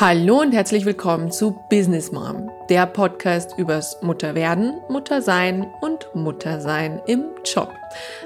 [0.00, 7.24] Hallo und herzlich willkommen zu Business Mom, der Podcast übers Mutterwerden, Muttersein und Muttersein im
[7.44, 7.74] Job.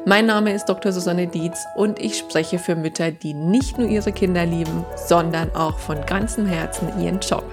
[0.05, 0.93] Mein Name ist Dr.
[0.93, 5.79] Susanne Dietz und ich spreche für Mütter, die nicht nur ihre Kinder lieben, sondern auch
[5.79, 7.45] von ganzem Herzen ihren Job.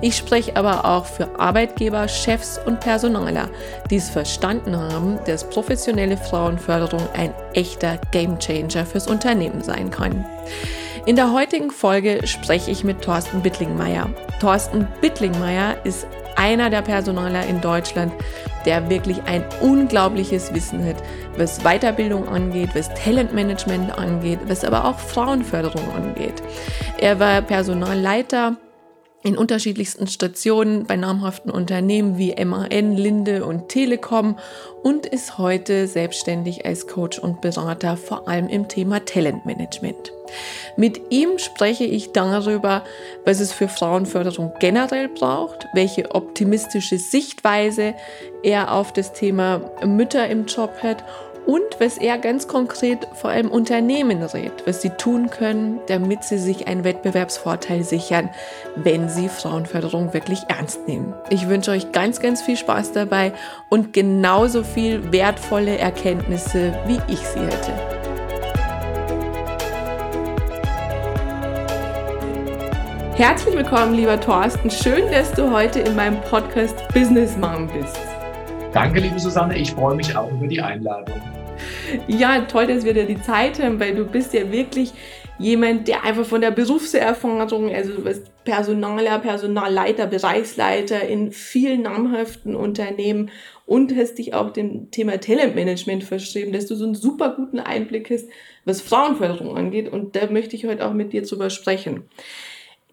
[0.00, 3.48] Ich spreche aber auch für Arbeitgeber, Chefs und Personaler,
[3.92, 10.24] die es verstanden haben, dass professionelle Frauenförderung ein echter Gamechanger fürs Unternehmen sein kann.
[11.04, 14.08] In der heutigen Folge spreche ich mit Thorsten Bittlingmeier.
[14.40, 16.06] Thorsten Bittlingmeier ist
[16.36, 18.12] einer der Personaler in Deutschland,
[18.66, 21.02] der wirklich ein unglaubliches Wissen hat,
[21.36, 26.40] was Weiterbildung angeht, was Talentmanagement angeht, was aber auch Frauenförderung angeht.
[26.98, 28.56] Er war Personalleiter
[29.24, 34.38] in unterschiedlichsten Stationen bei namhaften Unternehmen wie MAN, Linde und Telekom
[34.84, 40.12] und ist heute selbstständig als Coach und Berater, vor allem im Thema Talentmanagement.
[40.76, 42.84] Mit ihm spreche ich darüber,
[43.24, 47.94] was es für Frauenförderung generell braucht, welche optimistische Sichtweise
[48.42, 51.04] er auf das Thema Mütter im Job hat
[51.46, 56.38] und was er ganz konkret vor allem Unternehmen rät, was sie tun können, damit sie
[56.38, 58.30] sich einen Wettbewerbsvorteil sichern,
[58.76, 61.14] wenn sie Frauenförderung wirklich ernst nehmen.
[61.30, 63.32] Ich wünsche euch ganz, ganz viel Spaß dabei
[63.68, 68.01] und genauso viel wertvolle Erkenntnisse, wie ich sie hätte.
[73.14, 74.70] Herzlich willkommen, lieber Thorsten.
[74.70, 78.00] Schön, dass du heute in meinem Podcast Business Mom bist.
[78.72, 79.58] Danke, liebe Susanne.
[79.58, 81.20] Ich freue mich auch über die Einladung.
[82.08, 84.94] Ja, toll, dass wir da die Zeit haben, weil du bist ja wirklich
[85.38, 92.56] jemand, der einfach von der Berufserfahrung, also du bist Personaler, Personalleiter, Bereichsleiter in vielen namhaften
[92.56, 93.30] Unternehmen
[93.66, 98.10] und hast dich auch dem Thema Talentmanagement verschrieben, dass du so einen super guten Einblick
[98.10, 98.30] hast,
[98.64, 99.92] was Frauenförderung angeht.
[99.92, 102.04] Und da möchte ich heute auch mit dir drüber sprechen.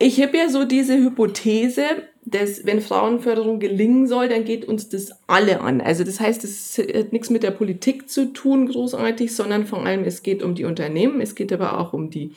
[0.02, 1.84] Ich habe ja so diese Hypothese,
[2.24, 5.82] dass wenn Frauenförderung gelingen soll, dann geht uns das alle an.
[5.82, 10.06] Also das heißt, es hat nichts mit der Politik zu tun, großartig, sondern vor allem
[10.06, 12.32] es geht um die Unternehmen, es geht aber auch um die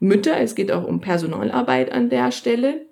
[0.00, 2.84] Mütter, es geht auch um Personalarbeit an der Stelle.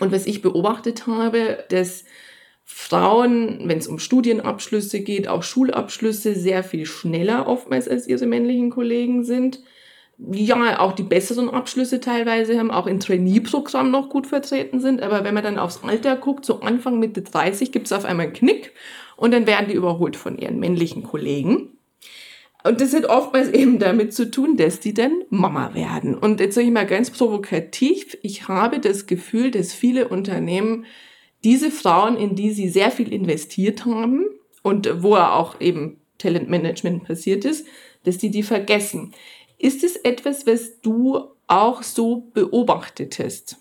[0.00, 2.04] Und was ich beobachtet habe, dass
[2.64, 8.70] Frauen, wenn es um Studienabschlüsse geht, auch Schulabschlüsse sehr viel schneller oftmals als ihre männlichen
[8.70, 9.60] Kollegen sind
[10.32, 15.02] ja auch die besseren Abschlüsse teilweise haben, auch im Trainee-Programm noch gut vertreten sind.
[15.02, 18.26] Aber wenn man dann aufs Alter guckt, so Anfang Mitte 30, gibt es auf einmal
[18.26, 18.72] einen Knick
[19.16, 21.78] und dann werden die überholt von ihren männlichen Kollegen.
[22.62, 26.16] Und das hat oftmals eben damit zu tun, dass die dann Mama werden.
[26.16, 30.84] Und jetzt sage ich mal ganz provokativ, ich habe das Gefühl, dass viele Unternehmen
[31.42, 34.26] diese Frauen, in die sie sehr viel investiert haben
[34.62, 37.66] und wo auch eben Talentmanagement passiert ist,
[38.04, 39.12] dass die die vergessen.
[39.60, 43.56] Ist es etwas, was du auch so beobachtet hast?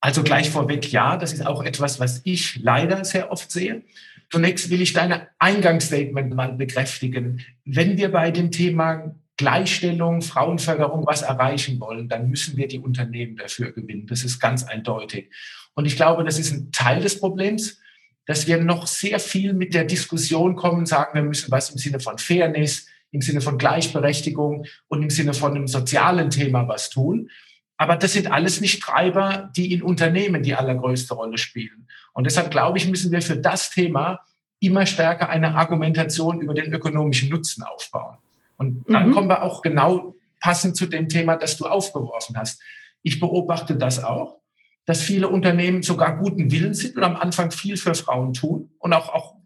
[0.00, 3.82] Also gleich vorweg, ja, das ist auch etwas, was ich leider sehr oft sehe.
[4.30, 7.44] Zunächst will ich deine Eingangsstatement mal bekräftigen.
[7.64, 13.36] Wenn wir bei dem Thema Gleichstellung, Frauenförderung was erreichen wollen, dann müssen wir die Unternehmen
[13.36, 14.06] dafür gewinnen.
[14.06, 15.30] Das ist ganz eindeutig.
[15.74, 17.80] Und ich glaube, das ist ein Teil des Problems,
[18.26, 21.98] dass wir noch sehr viel mit der Diskussion kommen, sagen, wir müssen was im Sinne
[21.98, 27.30] von Fairness, im Sinne von Gleichberechtigung und im Sinne von einem sozialen Thema was tun.
[27.76, 31.88] Aber das sind alles nicht Treiber, die in Unternehmen die allergrößte Rolle spielen.
[32.12, 34.20] Und deshalb glaube ich, müssen wir für das Thema
[34.60, 38.18] immer stärker eine Argumentation über den ökonomischen Nutzen aufbauen.
[38.56, 39.12] Und dann mhm.
[39.12, 42.60] kommen wir auch genau passend zu dem Thema, das du aufgeworfen hast.
[43.02, 44.40] Ich beobachte das auch,
[44.86, 48.92] dass viele Unternehmen sogar guten Willen sind und am Anfang viel für Frauen tun und
[48.92, 49.36] auch, auch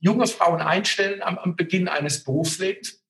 [0.00, 3.03] junge Frauen einstellen am, am Beginn eines Berufslebens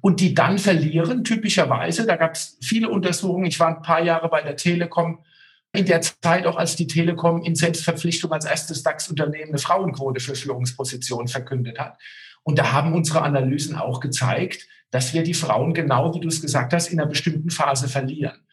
[0.00, 2.06] und die dann verlieren, typischerweise.
[2.06, 3.46] Da gab es viele Untersuchungen.
[3.46, 5.24] Ich war ein paar Jahre bei der Telekom.
[5.72, 10.34] In der Zeit auch, als die Telekom in Selbstverpflichtung als erstes DAX-Unternehmen eine Frauenquote für
[10.34, 11.98] Führungspositionen verkündet hat.
[12.42, 16.40] Und da haben unsere Analysen auch gezeigt, dass wir die Frauen genau, wie du es
[16.40, 18.46] gesagt hast, in einer bestimmten Phase verlieren.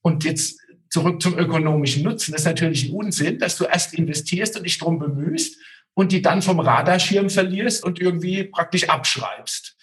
[0.00, 0.58] Und jetzt
[0.88, 2.32] zurück zum ökonomischen Nutzen.
[2.32, 5.58] Das ist natürlich ein Unsinn, dass du erst investierst und dich drum bemühst
[5.94, 9.73] und die dann vom Radarschirm verlierst und irgendwie praktisch abschreibst.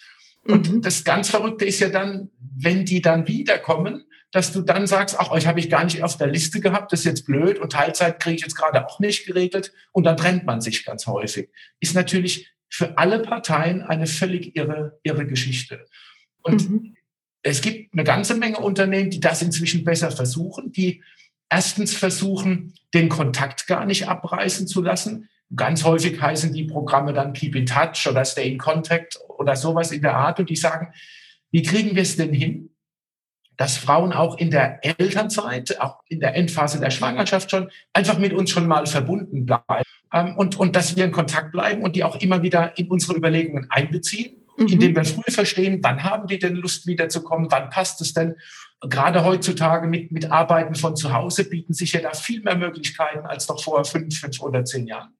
[0.44, 0.82] Und mhm.
[0.82, 5.30] das ganz Verrückte ist ja dann, wenn die dann wiederkommen, dass du dann sagst, ach,
[5.30, 8.18] euch habe ich gar nicht auf der Liste gehabt, das ist jetzt blöd und Teilzeit
[8.18, 11.50] kriege ich jetzt gerade auch nicht geregelt und dann trennt man sich ganz häufig.
[11.80, 15.84] Ist natürlich für alle Parteien eine völlig irre, irre Geschichte.
[16.40, 16.96] Und mhm.
[17.42, 21.02] es gibt eine ganze Menge Unternehmen, die das inzwischen besser versuchen, die
[21.50, 27.32] erstens versuchen, den Kontakt gar nicht abreißen zu lassen, Ganz häufig heißen die Programme dann
[27.32, 30.40] Keep in Touch oder Stay in Contact oder sowas in der Art.
[30.40, 30.92] Und die sagen,
[31.50, 32.70] wie kriegen wir es denn hin,
[33.56, 38.32] dass Frauen auch in der Elternzeit, auch in der Endphase der Schwangerschaft schon einfach mit
[38.32, 42.04] uns schon mal verbunden bleiben ähm, und, und dass wir in Kontakt bleiben und die
[42.04, 44.68] auch immer wieder in unsere Überlegungen einbeziehen, mhm.
[44.68, 48.36] indem wir früh verstehen, wann haben die denn Lust wiederzukommen, wann passt es denn.
[48.80, 53.26] Gerade heutzutage mit, mit Arbeiten von zu Hause bieten sich ja da viel mehr Möglichkeiten
[53.26, 55.14] als noch vor fünf, fünf oder zehn Jahren.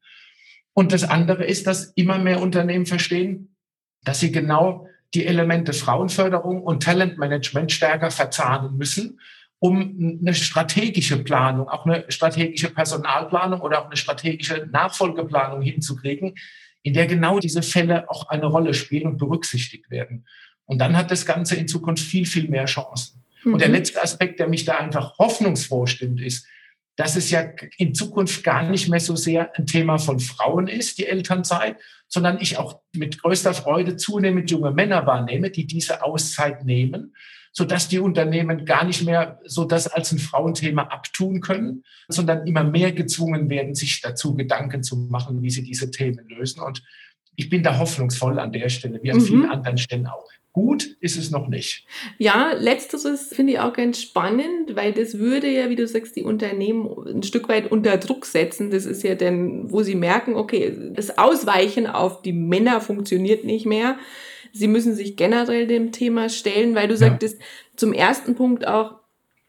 [0.75, 3.57] Und das andere ist, dass immer mehr Unternehmen verstehen,
[4.05, 9.21] dass sie genau die Elemente Frauenförderung und Talentmanagement stärker verzahnen müssen,
[9.59, 16.35] um eine strategische Planung, auch eine strategische Personalplanung oder auch eine strategische Nachfolgeplanung hinzukriegen,
[16.83, 20.27] in der genau diese Fälle auch eine Rolle spielen und berücksichtigt werden.
[20.65, 23.23] Und dann hat das Ganze in Zukunft viel, viel mehr Chancen.
[23.45, 23.53] Mhm.
[23.53, 23.75] Und der mhm.
[23.75, 26.47] letzte Aspekt, der mich da einfach hoffnungsfroh stimmt, ist,
[26.97, 27.45] dass es ja
[27.79, 31.77] in Zukunft gar nicht mehr so sehr ein Thema von Frauen ist, die Elternzeit,
[32.09, 37.15] sondern ich auch mit größter Freude zunehmend junge Männer wahrnehme, die diese Auszeit nehmen,
[37.53, 42.65] sodass die Unternehmen gar nicht mehr so das als ein Frauenthema abtun können, sondern immer
[42.65, 46.61] mehr gezwungen werden, sich dazu Gedanken zu machen, wie sie diese Themen lösen.
[46.61, 46.83] Und
[47.37, 49.23] ich bin da hoffnungsvoll an der Stelle, wie an mhm.
[49.23, 50.29] vielen anderen Stellen auch.
[50.53, 51.87] Gut ist es noch nicht.
[52.19, 56.25] Ja, letzteres finde ich auch ganz spannend, weil das würde ja, wie du sagst, die
[56.25, 58.71] Unternehmen ein Stück weit unter Druck setzen.
[58.71, 63.65] Das ist ja dann, wo sie merken, okay, das Ausweichen auf die Männer funktioniert nicht
[63.65, 63.97] mehr.
[64.53, 66.99] Sie müssen sich generell dem Thema stellen, weil du ja.
[66.99, 67.41] sagtest,
[67.75, 68.97] zum ersten Punkt auch,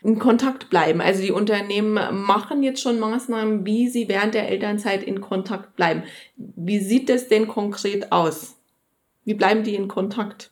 [0.03, 1.01] in Kontakt bleiben.
[1.01, 1.94] Also die Unternehmen
[2.25, 6.03] machen jetzt schon Maßnahmen, wie sie während der Elternzeit in Kontakt bleiben.
[6.35, 8.57] Wie sieht das denn konkret aus?
[9.23, 10.51] Wie bleiben die in Kontakt?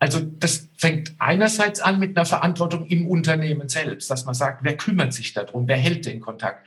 [0.00, 4.76] Also das fängt einerseits an mit einer Verantwortung im Unternehmen selbst, dass man sagt, wer
[4.76, 6.66] kümmert sich darum, wer hält den Kontakt.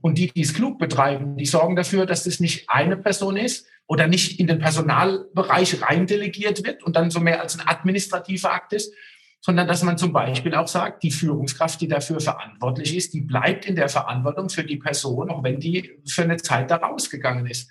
[0.00, 3.68] Und die, die es klug betreiben, die sorgen dafür, dass das nicht eine Person ist
[3.86, 8.72] oder nicht in den Personalbereich reindelegiert wird und dann so mehr als ein administrativer Akt
[8.72, 8.92] ist,
[9.46, 13.64] sondern dass man zum Beispiel auch sagt, die Führungskraft, die dafür verantwortlich ist, die bleibt
[13.64, 17.70] in der Verantwortung für die Person, auch wenn die für eine Zeit da rausgegangen ist.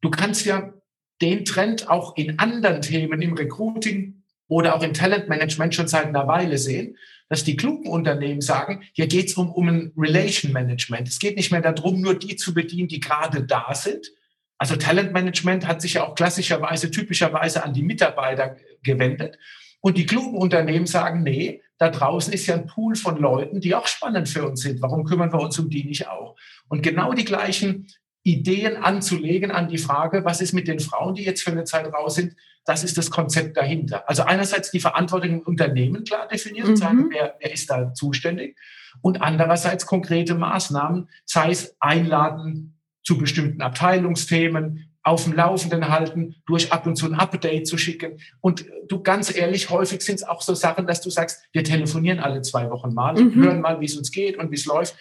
[0.00, 0.72] Du kannst ja
[1.20, 6.26] den Trend auch in anderen Themen im Recruiting oder auch im Talentmanagement schon seit einer
[6.26, 6.96] Weile sehen,
[7.28, 11.06] dass die klugen Unternehmen sagen, hier geht es um, um ein Relation Management.
[11.06, 14.10] Es geht nicht mehr darum, nur die zu bedienen, die gerade da sind.
[14.56, 19.36] Also Talentmanagement hat sich ja auch klassischerweise, typischerweise an die Mitarbeiter gewendet.
[19.84, 23.74] Und die klugen Unternehmen sagen, nee, da draußen ist ja ein Pool von Leuten, die
[23.74, 24.80] auch spannend für uns sind.
[24.80, 26.36] Warum kümmern wir uns um die nicht auch?
[26.68, 27.88] Und genau die gleichen
[28.22, 31.84] Ideen anzulegen an die Frage, was ist mit den Frauen, die jetzt für eine Zeit
[31.92, 32.34] raus sind?
[32.64, 34.08] Das ist das Konzept dahinter.
[34.08, 36.76] Also einerseits die Verantwortung im Unternehmen klar definieren, mhm.
[36.76, 38.56] sagen, wer, wer ist da zuständig?
[39.02, 46.72] Und andererseits konkrete Maßnahmen, sei es einladen zu bestimmten Abteilungsthemen, auf dem Laufenden halten, durch
[46.72, 48.18] ab und zu ein Update zu schicken.
[48.40, 52.20] Und du ganz ehrlich, häufig sind es auch so Sachen, dass du sagst, wir telefonieren
[52.20, 53.34] alle zwei Wochen mal, mhm.
[53.34, 54.96] hören mal, wie es uns geht und wie es läuft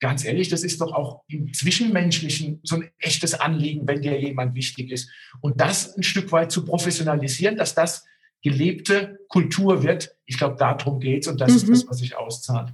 [0.00, 4.54] ganz ehrlich, das ist doch auch im Zwischenmenschlichen so ein echtes Anliegen, wenn dir jemand
[4.54, 5.10] wichtig ist.
[5.40, 8.06] Und das ein Stück weit zu professionalisieren, dass das
[8.42, 11.56] gelebte Kultur wird, ich glaube, darum geht es und das mhm.
[11.56, 12.72] ist das, was sich auszahlt.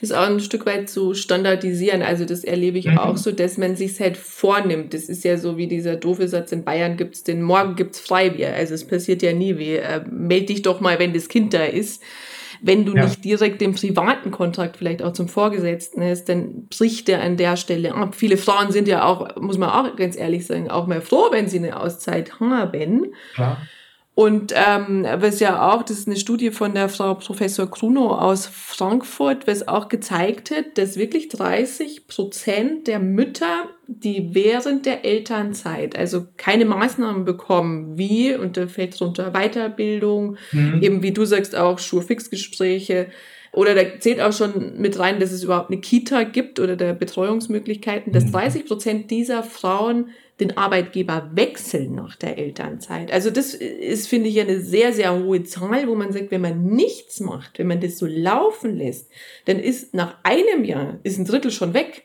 [0.00, 2.02] Das ist auch ein Stück weit zu standardisieren.
[2.02, 2.98] Also das erlebe ich mhm.
[2.98, 4.94] auch so, dass man sich halt vornimmt.
[4.94, 7.96] Das ist ja so wie dieser doofe Satz in Bayern gibt es den Morgen gibt
[7.96, 8.54] es Freibier.
[8.54, 11.64] Also es passiert ja nie wie äh, meld dich doch mal, wenn das Kind da
[11.64, 12.02] ist
[12.62, 13.04] wenn du ja.
[13.04, 17.56] nicht direkt den privaten Kontakt vielleicht auch zum Vorgesetzten hast, dann bricht der an der
[17.56, 18.14] Stelle ab.
[18.14, 21.48] Viele Frauen sind ja auch, muss man auch ganz ehrlich sagen, auch mal froh, wenn
[21.48, 23.12] sie eine Auszeit haben.
[23.34, 23.58] Klar.
[24.16, 28.46] Und ähm, was ja auch, das ist eine Studie von der Frau Professor Kruno aus
[28.46, 35.98] Frankfurt, was auch gezeigt hat, dass wirklich 30 Prozent der Mütter, die während der Elternzeit
[35.98, 40.82] also keine Maßnahmen bekommen, wie, und da fällt drunter Weiterbildung, mhm.
[40.82, 43.08] eben wie du sagst auch Schulfixgespräche,
[43.56, 46.92] oder da zählt auch schon mit rein, dass es überhaupt eine Kita gibt oder der
[46.92, 48.68] Betreuungsmöglichkeiten, dass 30 mhm.
[48.68, 50.10] Prozent dieser Frauen
[50.40, 53.10] den Arbeitgeber wechseln nach der Elternzeit.
[53.10, 56.66] Also das ist, finde ich, eine sehr, sehr hohe Zahl, wo man sagt, wenn man
[56.66, 59.10] nichts macht, wenn man das so laufen lässt,
[59.46, 62.04] dann ist nach einem Jahr, ist ein Drittel schon weg.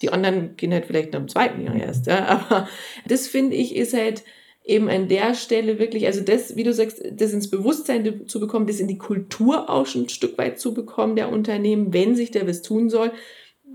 [0.00, 2.06] Die anderen gehen halt vielleicht nach dem zweiten Jahr erst.
[2.06, 2.24] Ja.
[2.26, 2.68] Aber
[3.06, 4.24] das finde ich ist halt
[4.66, 8.66] eben an der Stelle wirklich, also das, wie du sagst, das ins Bewusstsein zu bekommen,
[8.66, 12.32] das in die Kultur auch schon ein Stück weit zu bekommen der Unternehmen, wenn sich
[12.32, 13.12] da was tun soll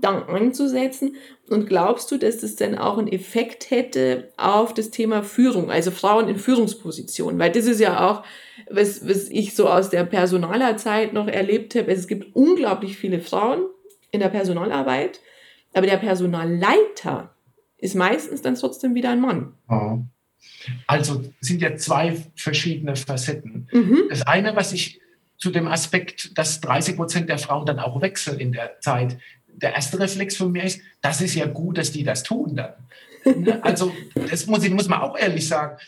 [0.02, 1.16] dann anzusetzen?
[1.48, 5.90] Und glaubst du, dass das dann auch einen Effekt hätte auf das Thema Führung, also
[5.90, 7.38] Frauen in Führungspositionen?
[7.38, 8.24] Weil das ist ja auch,
[8.70, 11.90] was, was ich so aus der Personalerzeit noch erlebt habe.
[11.90, 13.66] Es gibt unglaublich viele Frauen
[14.10, 15.20] in der Personalarbeit,
[15.72, 17.34] aber der Personalleiter
[17.78, 19.54] ist meistens dann trotzdem wieder ein Mann.
[20.86, 23.68] Also sind ja zwei verschiedene Facetten.
[23.72, 24.04] Mhm.
[24.10, 25.00] Das eine, was ich
[25.38, 29.18] zu dem Aspekt, dass 30 Prozent der Frauen dann auch wechseln in der Zeit.
[29.48, 32.74] Der erste Reflex von mir ist, das ist ja gut, dass die das tun dann.
[33.24, 33.62] Ne?
[33.62, 35.78] Also, das muss, muss man auch ehrlich sagen.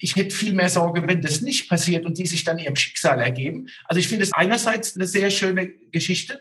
[0.00, 3.20] Ich hätte viel mehr Sorge, wenn das nicht passiert und die sich dann ihrem Schicksal
[3.20, 3.68] ergeben.
[3.84, 6.40] Also, ich finde es einerseits eine sehr schöne Geschichte,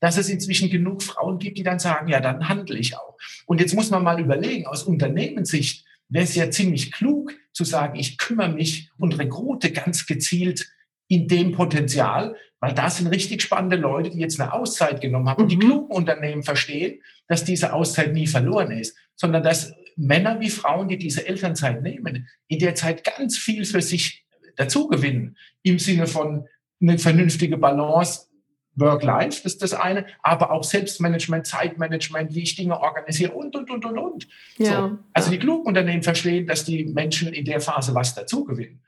[0.00, 3.16] dass es inzwischen genug Frauen gibt, die dann sagen, ja, dann handle ich auch.
[3.46, 7.98] Und jetzt muss man mal überlegen, aus Unternehmenssicht wäre es ja ziemlich klug zu sagen,
[7.98, 10.70] ich kümmere mich und rekrute ganz gezielt
[11.08, 15.38] in dem Potenzial, weil da sind richtig spannende Leute, die jetzt eine Auszeit genommen haben.
[15.38, 15.42] Mhm.
[15.42, 20.50] Und die klugen Unternehmen verstehen, dass diese Auszeit nie verloren ist, sondern dass Männer wie
[20.50, 24.24] Frauen, die diese Elternzeit nehmen, in der Zeit ganz viel für sich
[24.56, 26.46] dazugewinnen, im Sinne von
[26.80, 28.28] eine vernünftige Balance
[28.76, 33.70] Work-Life, das ist das eine, aber auch Selbstmanagement, Zeitmanagement, wie ich Dinge organisiere und, und,
[33.70, 34.28] und, und, und.
[34.58, 34.88] Ja.
[34.88, 34.98] So.
[35.12, 38.80] Also die klugen Unternehmen verstehen, dass die Menschen in der Phase was dazugewinnen.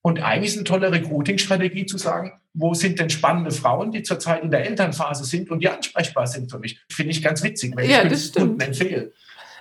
[0.00, 4.42] Und eigentlich ist eine tolle Recruiting-Strategie zu sagen, wo sind denn spannende Frauen, die zurzeit
[4.42, 6.80] in der Elternphase sind und die ansprechbar sind für mich.
[6.88, 9.12] Finde ich ganz witzig, wenn ja, ich das Kunden empfehle.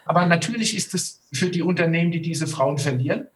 [0.06, 3.28] Aber natürlich ist es für die Unternehmen, die diese Frauen verlieren,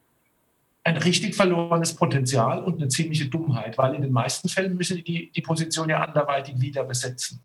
[0.85, 5.31] ein richtig verlorenes Potenzial und eine ziemliche Dummheit, weil in den meisten Fällen müssen die
[5.31, 7.43] die Position ja anderweitig wieder besetzen.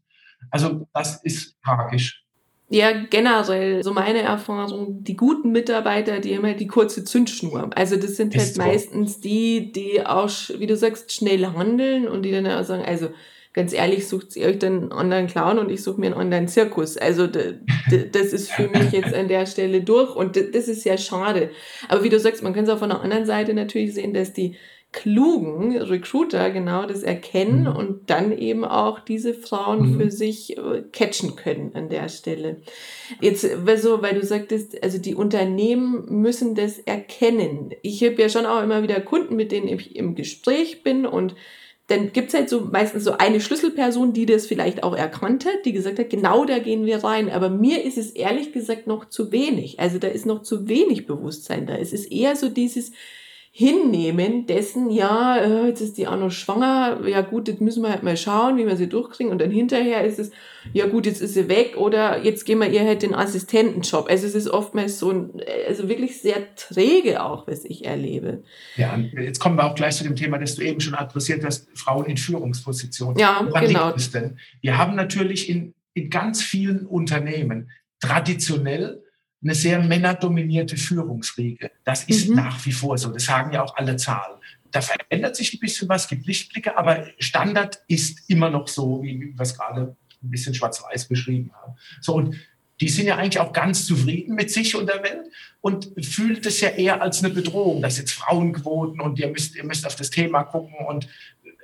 [0.51, 2.23] Also das ist tragisch.
[2.69, 7.71] Ja, generell, so meine Erfahrung, die guten Mitarbeiter, die haben halt die kurze Zündschnur.
[7.75, 8.63] Also das sind halt so.
[8.63, 13.09] meistens die, die auch, wie du sagst, schnell handeln und die dann auch sagen, also
[13.53, 16.49] ganz ehrlich, sucht ihr euch dann einen anderen Clown und ich suche mir einen anderen
[16.49, 16.97] Zirkus.
[16.97, 21.51] Also das ist für mich jetzt an der Stelle durch und das ist ja schade.
[21.89, 24.33] Aber wie du sagst, man kann es auch von der anderen Seite natürlich sehen, dass
[24.33, 24.57] die
[24.93, 27.77] klugen Recruiter genau das erkennen mhm.
[27.77, 30.01] und dann eben auch diese Frauen mhm.
[30.01, 32.63] für sich äh, catchen können an der Stelle.
[33.21, 37.71] Jetzt, so, weil du sagtest, also die Unternehmen müssen das erkennen.
[37.83, 41.37] Ich habe ja schon auch immer wieder Kunden, mit denen ich im Gespräch bin und
[41.91, 45.65] dann gibt es halt so meistens so eine Schlüsselperson, die das vielleicht auch erkannt hat,
[45.65, 47.29] die gesagt hat, genau da gehen wir rein.
[47.31, 49.81] Aber mir ist es ehrlich gesagt noch zu wenig.
[49.81, 51.75] Also da ist noch zu wenig Bewusstsein da.
[51.75, 52.93] Es ist eher so dieses,
[53.53, 57.91] Hinnehmen dessen, ja, äh, jetzt ist die auch noch schwanger, ja gut, jetzt müssen wir
[57.91, 60.31] halt mal schauen, wie wir sie durchkriegen und dann hinterher ist es,
[60.73, 64.09] ja gut, jetzt ist sie weg oder jetzt gehen wir ihr halt den Assistentenjob.
[64.09, 68.45] Also es ist oftmals so ein, also wirklich sehr träge auch, was ich erlebe.
[68.77, 71.69] Ja, jetzt kommen wir auch gleich zu dem Thema, das du eben schon adressiert hast,
[71.77, 73.19] Frauen in Führungspositionen.
[73.19, 73.89] Ja, Woran genau.
[73.89, 74.39] Liegt es denn?
[74.61, 79.03] Wir haben natürlich in, in ganz vielen Unternehmen traditionell
[79.43, 81.71] eine sehr männerdominierte Führungsriege.
[81.85, 82.37] Das ist mhm.
[82.37, 83.11] nach wie vor so.
[83.11, 84.39] Das sagen ja auch alle Zahlen.
[84.71, 89.19] Da verändert sich ein bisschen was, gibt Lichtblicke, aber Standard ist immer noch so, wie
[89.21, 91.75] wir es gerade ein bisschen schwarz-weiß beschrieben haben.
[92.01, 92.37] So, und
[92.81, 95.27] die sind ja eigentlich auch ganz zufrieden mit sich und der Welt
[95.61, 99.65] und fühlt es ja eher als eine Bedrohung, dass jetzt Frauenquoten und ihr müsst, ihr
[99.65, 101.09] müsst auf das Thema gucken und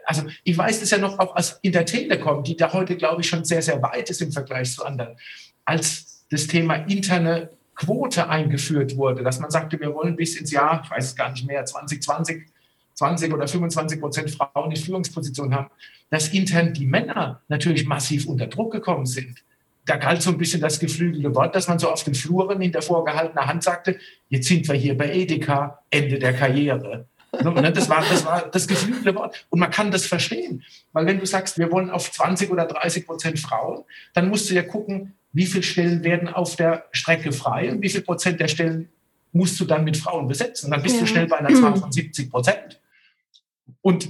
[0.05, 3.23] also ich weiß das ja noch auch aus in der Telekom, die da heute, glaube
[3.23, 5.17] ich, schon sehr, sehr weit ist im Vergleich zu anderen,
[5.65, 10.81] als das Thema interne Quote eingeführt wurde, dass man sagte, wir wollen bis ins Jahr,
[10.83, 12.47] ich weiß es gar nicht mehr, 2020,
[12.95, 15.71] 20 oder 25 Prozent Frauen in Führungspositionen haben,
[16.11, 19.43] dass intern die Männer natürlich massiv unter Druck gekommen sind.
[19.85, 22.83] Da galt so ein bisschen das geflügelte Wort, dass man so auf den Fluren hinter
[22.83, 23.99] vorgehaltener Hand sagte,
[24.31, 27.07] jetzt sind wir hier bei Edeka, Ende der Karriere.
[27.43, 29.47] Ne, das war, das war das geflügelte Wort.
[29.51, 30.65] Und man kann das verstehen.
[30.93, 34.55] Weil wenn du sagst, wir wollen auf 20 oder 30 Prozent Frauen, dann musst du
[34.55, 38.49] ja gucken, wie viele Stellen werden auf der Strecke frei und wie viel Prozent der
[38.49, 38.89] Stellen
[39.33, 40.67] musst du dann mit Frauen besetzen.
[40.67, 41.03] Und dann bist ja.
[41.03, 42.81] du schnell bei einer Zahl von 70 Prozent.
[43.83, 44.09] Und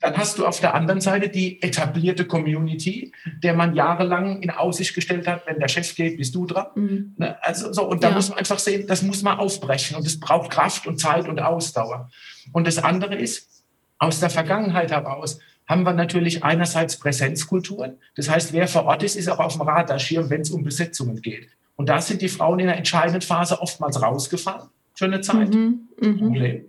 [0.00, 3.12] dann hast du auf der anderen Seite die etablierte Community,
[3.42, 6.68] der man jahrelang in Aussicht gestellt hat, wenn der Chef geht, bist du dran.
[6.74, 7.16] Mhm.
[7.42, 8.14] Also so, und da ja.
[8.14, 11.38] muss man einfach sehen, das muss man aufbrechen und es braucht Kraft und Zeit und
[11.38, 12.10] Ausdauer.
[12.52, 13.62] Und das andere ist,
[13.98, 17.98] aus der Vergangenheit heraus, haben wir natürlich einerseits Präsenzkulturen.
[18.16, 21.22] Das heißt, wer vor Ort ist, ist auch auf dem Radarschirm, wenn es um Besetzungen
[21.22, 21.48] geht.
[21.76, 25.54] Und da sind die Frauen in der entscheidenden Phase oftmals rausgefahren für eine Zeit.
[25.54, 26.60] Mhm, mh.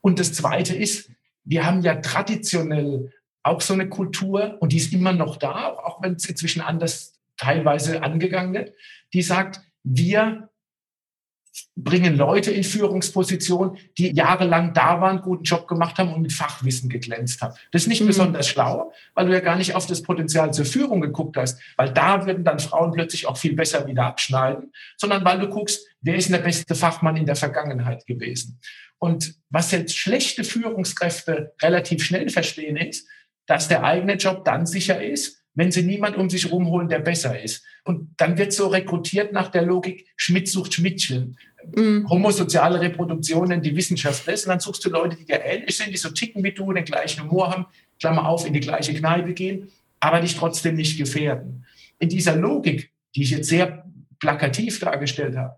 [0.00, 1.10] Und das Zweite ist,
[1.44, 6.02] wir haben ja traditionell auch so eine Kultur, und die ist immer noch da, auch
[6.02, 8.72] wenn es inzwischen anders teilweise angegangen wird,
[9.12, 10.48] die sagt, wir
[11.76, 16.88] bringen Leute in Führungspositionen, die jahrelang da waren, guten Job gemacht haben und mit Fachwissen
[16.88, 17.54] geglänzt haben.
[17.72, 18.08] Das ist nicht mhm.
[18.08, 21.92] besonders schlau, weil du ja gar nicht auf das Potenzial zur Führung geguckt hast, weil
[21.92, 26.16] da würden dann Frauen plötzlich auch viel besser wieder abschneiden, sondern weil du guckst, wer
[26.16, 28.60] ist der beste Fachmann in der Vergangenheit gewesen.
[28.98, 33.08] Und was jetzt schlechte Führungskräfte relativ schnell verstehen ist,
[33.46, 37.42] dass der eigene Job dann sicher ist, wenn sie niemand um sich rumholen, der besser
[37.42, 37.64] ist.
[37.82, 41.36] Und dann wird so rekrutiert nach der Logik, Schmidt sucht Schmidtchen.
[41.74, 42.08] Mhm.
[42.08, 44.46] Homosoziale Reproduktionen, die Wissenschaft ist.
[44.46, 46.84] Und dann suchst du Leute, die dir ähnlich sind, die so ticken wie du, den
[46.84, 47.66] gleichen Humor haben,
[47.98, 51.66] Klammer auf, in die gleiche Kneipe gehen, aber dich trotzdem nicht gefährden.
[51.98, 53.84] In dieser Logik, die ich jetzt sehr
[54.20, 55.56] plakativ dargestellt habe,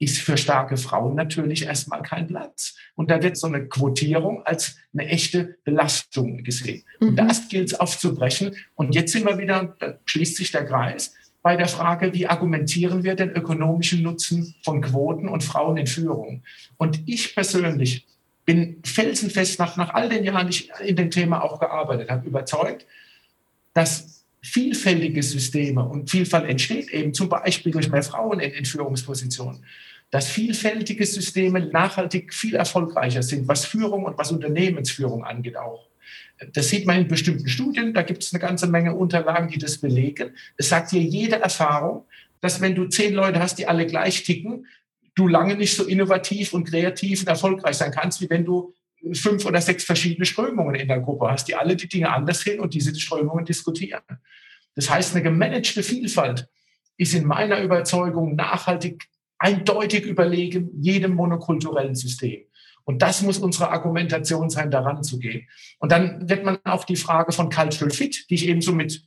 [0.00, 2.74] ist für starke Frauen natürlich erstmal kein Platz.
[2.94, 6.82] Und da wird so eine Quotierung als eine echte Belastung gesehen.
[7.00, 7.16] Und mhm.
[7.16, 8.56] das gilt es aufzubrechen.
[8.74, 13.04] Und jetzt sind wir wieder, da schließt sich der Kreis, bei der Frage, wie argumentieren
[13.04, 16.42] wir den ökonomischen Nutzen von Quoten und Frauen in Führung.
[16.78, 18.06] Und ich persönlich
[18.46, 22.26] bin felsenfest nach, nach all den Jahren, die ich in dem Thema auch gearbeitet habe,
[22.26, 22.86] überzeugt,
[23.74, 29.64] dass vielfältige Systeme und Vielfalt entsteht eben zum Beispiel durch mehr Frauen in, in Führungspositionen,
[30.10, 35.88] dass vielfältige Systeme nachhaltig viel erfolgreicher sind, was Führung und was Unternehmensführung angeht auch.
[36.52, 39.78] Das sieht man in bestimmten Studien, da gibt es eine ganze Menge Unterlagen, die das
[39.78, 40.34] belegen.
[40.56, 42.06] Es sagt dir jede Erfahrung,
[42.40, 44.66] dass wenn du zehn Leute hast, die alle gleich ticken,
[45.14, 48.74] du lange nicht so innovativ und kreativ und erfolgreich sein kannst, wie wenn du
[49.12, 52.60] fünf oder sechs verschiedene Strömungen in der Gruppe hast, die alle die Dinge anders sehen
[52.60, 54.02] und diese Strömungen diskutieren.
[54.74, 56.48] Das heißt, eine gemanagte Vielfalt
[56.96, 59.08] ist in meiner Überzeugung nachhaltig
[59.40, 62.44] eindeutig überlegen jedem monokulturellen System.
[62.84, 65.48] Und das muss unsere Argumentation sein, daran zu gehen.
[65.78, 69.02] Und dann wird man auch die Frage von Cultural Fit, die ich eben so mit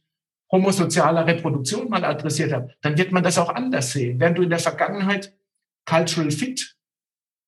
[0.51, 4.19] homosozialer Reproduktion mal adressiert habe, dann wird man das auch anders sehen.
[4.19, 5.33] Während du in der Vergangenheit
[5.85, 6.75] Cultural Fit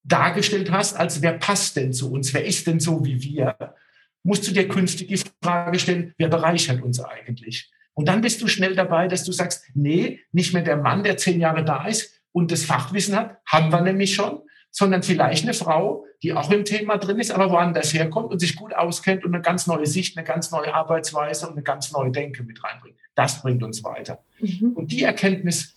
[0.03, 3.75] dargestellt hast, als wer passt denn zu uns, wer ist denn so wie wir,
[4.23, 7.71] musst du dir künftig die Frage stellen, wer bereichert uns eigentlich?
[7.93, 11.17] Und dann bist du schnell dabei, dass du sagst, nee, nicht mehr der Mann, der
[11.17, 15.53] zehn Jahre da ist und das Fachwissen hat, haben wir nämlich schon, sondern vielleicht eine
[15.53, 19.33] Frau, die auch im Thema drin ist, aber woanders herkommt und sich gut auskennt und
[19.33, 22.97] eine ganz neue Sicht, eine ganz neue Arbeitsweise und eine ganz neue Denke mit reinbringt.
[23.15, 24.19] Das bringt uns weiter.
[24.41, 24.73] Mhm.
[24.73, 25.75] Und die Erkenntnis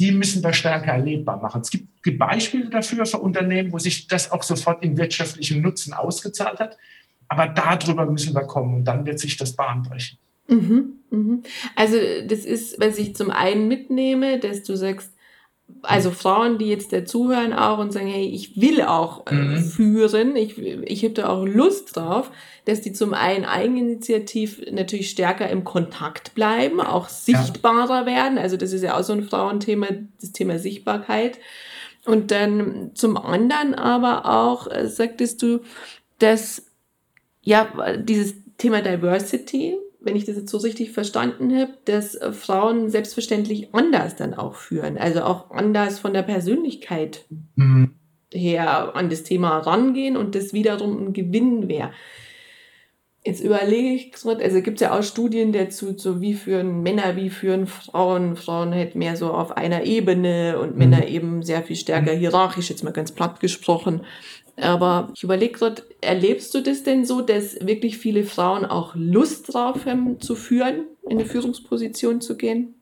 [0.00, 1.60] die müssen wir stärker erlebbar machen.
[1.60, 6.58] Es gibt Beispiele dafür für Unternehmen, wo sich das auch sofort in wirtschaftlichen Nutzen ausgezahlt
[6.58, 6.78] hat.
[7.28, 10.18] Aber darüber müssen wir kommen und dann wird sich das Bahn brechen.
[10.48, 11.42] Mhm, mhm.
[11.76, 15.12] Also das ist, was ich zum einen mitnehme, dass du sagst,
[15.82, 19.64] also Frauen, die jetzt dazuhören auch und sagen, hey, ich will auch äh, mhm.
[19.64, 22.30] führen, ich, ich habe da auch Lust drauf,
[22.64, 28.06] dass die zum einen eigeninitiativ natürlich stärker im Kontakt bleiben, auch sichtbarer ja.
[28.06, 28.38] werden.
[28.38, 29.88] Also das ist ja auch so ein Frauenthema,
[30.20, 31.38] das Thema Sichtbarkeit.
[32.04, 35.60] Und dann zum anderen aber auch, äh, sagtest du,
[36.18, 36.66] dass
[37.42, 42.90] ja, dieses Thema Diversity, wenn ich das jetzt so richtig verstanden habe, dass äh, Frauen
[42.90, 47.92] selbstverständlich anders dann auch führen, also auch anders von der Persönlichkeit mhm.
[48.32, 51.92] her an das Thema rangehen und das wiederum ein Gewinn wäre.
[53.22, 57.16] Jetzt überlege ich gerade, also gibt es ja auch Studien dazu, so wie führen Männer,
[57.16, 58.34] wie führen Frauen.
[58.34, 60.78] Frauen halt mehr so auf einer Ebene und mhm.
[60.78, 64.06] Männer eben sehr viel stärker hierarchisch, jetzt mal ganz platt gesprochen.
[64.60, 69.52] Aber ich überlege gerade, erlebst du das denn so, dass wirklich viele Frauen auch Lust
[69.52, 72.74] drauf haben, zu führen, in eine Führungsposition zu gehen?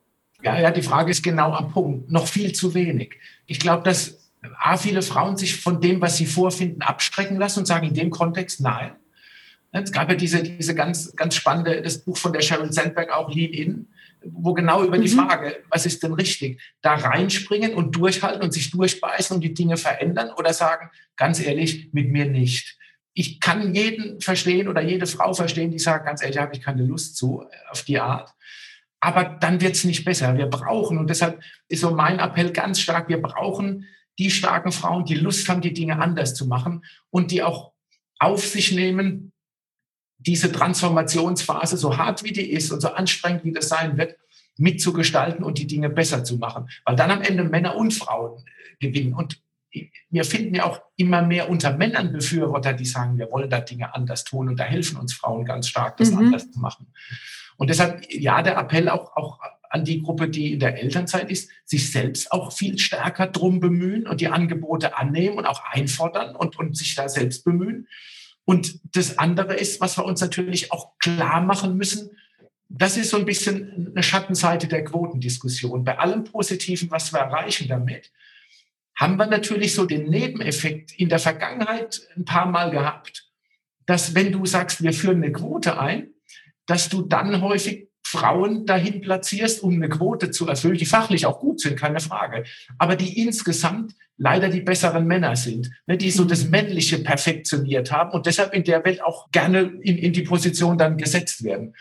[0.43, 2.11] Ja, ja, die Frage ist genau am Punkt.
[2.11, 3.17] Noch viel zu wenig.
[3.47, 4.19] Ich glaube, dass
[4.61, 8.11] A, viele Frauen sich von dem, was sie vorfinden, abstrecken lassen und sagen in dem
[8.11, 8.93] Kontext nein.
[9.73, 13.31] Es gab ja diese, diese ganz, ganz spannende, das Buch von der Sheryl Sandberg auch
[13.31, 13.87] Lean In,
[14.25, 15.19] wo genau über die mhm.
[15.19, 19.77] Frage, was ist denn richtig, da reinspringen und durchhalten und sich durchbeißen und die Dinge
[19.77, 22.77] verändern oder sagen, ganz ehrlich, mit mir nicht.
[23.15, 26.85] Ich kann jeden verstehen oder jede Frau verstehen, die sagt, ganz ehrlich, habe ich keine
[26.85, 28.33] Lust zu äh, auf die Art.
[29.01, 30.37] Aber dann wird es nicht besser.
[30.37, 33.87] Wir brauchen, und deshalb ist so mein Appell ganz stark, wir brauchen
[34.19, 37.73] die starken Frauen, die Lust haben, die Dinge anders zu machen und die auch
[38.19, 39.33] auf sich nehmen,
[40.19, 44.17] diese Transformationsphase, so hart wie die ist und so anstrengend wie das sein wird,
[44.57, 46.69] mitzugestalten und die Dinge besser zu machen.
[46.85, 48.45] Weil dann am Ende Männer und Frauen
[48.81, 49.15] äh, gewinnen.
[49.15, 49.41] Und
[50.11, 53.95] wir finden ja auch immer mehr unter Männern Befürworter, die sagen, wir wollen da Dinge
[53.95, 54.49] anders tun.
[54.49, 56.19] Und da helfen uns Frauen ganz stark, das mhm.
[56.19, 56.93] anders zu machen.
[57.57, 59.39] Und deshalb, ja, der Appell auch, auch
[59.71, 64.07] an die Gruppe, die in der Elternzeit ist, sich selbst auch viel stärker drum bemühen
[64.07, 67.87] und die Angebote annehmen und auch einfordern und, und sich da selbst bemühen.
[68.49, 72.17] Und das andere ist, was wir uns natürlich auch klar machen müssen,
[72.71, 75.85] das ist so ein bisschen eine Schattenseite der Quotendiskussion.
[75.85, 78.11] Bei allem Positiven, was wir erreichen damit,
[78.97, 83.29] haben wir natürlich so den Nebeneffekt in der Vergangenheit ein paar Mal gehabt,
[83.85, 86.15] dass wenn du sagst, wir führen eine Quote ein,
[86.65, 91.41] dass du dann häufig Frauen dahin platzierst, um eine Quote zu erfüllen, die fachlich auch
[91.41, 92.45] gut sind, keine Frage,
[92.79, 96.51] aber die insgesamt leider die besseren Männer sind, ne, die so das mhm.
[96.53, 100.97] Männliche perfektioniert haben und deshalb in der Welt auch gerne in, in die Position dann
[100.97, 101.75] gesetzt werden.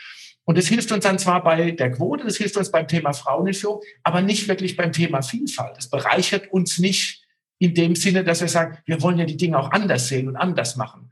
[0.43, 3.81] Und das hilft uns dann zwar bei der Quote, das hilft uns beim Thema Frauenführung,
[4.03, 5.77] aber nicht wirklich beim Thema Vielfalt.
[5.77, 7.23] Es bereichert uns nicht
[7.59, 10.35] in dem Sinne, dass wir sagen, wir wollen ja die Dinge auch anders sehen und
[10.35, 11.09] anders machen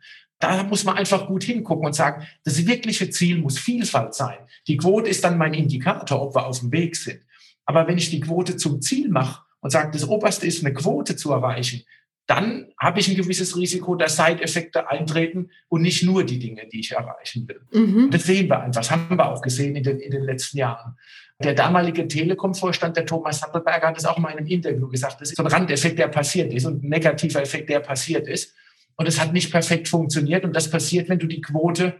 [0.48, 4.38] Da muss man einfach gut hingucken und sagen, das wirkliche Ziel muss Vielfalt sein.
[4.68, 7.22] Die Quote ist dann mein Indikator, ob wir auf dem Weg sind.
[7.66, 11.16] Aber wenn ich die Quote zum Ziel mache und sage, das Oberste ist eine Quote
[11.16, 11.84] zu erreichen,
[12.28, 16.80] dann habe ich ein gewisses Risiko, dass Side-Effekte eintreten und nicht nur die Dinge, die
[16.80, 17.62] ich erreichen will.
[17.72, 18.10] Mhm.
[18.10, 20.96] Das sehen wir einfach, das haben wir auch gesehen in den, in den letzten Jahren.
[21.44, 25.32] Der damalige Telekom-Vorstand, der Thomas Sattelberger, hat es auch mal in einem Interview gesagt, das
[25.32, 28.56] ist so ein Randeffekt, der passiert ist und ein negativer Effekt, der passiert ist.
[28.98, 30.46] Und es hat nicht perfekt funktioniert.
[30.46, 31.96] Und das passiert, wenn du die Quote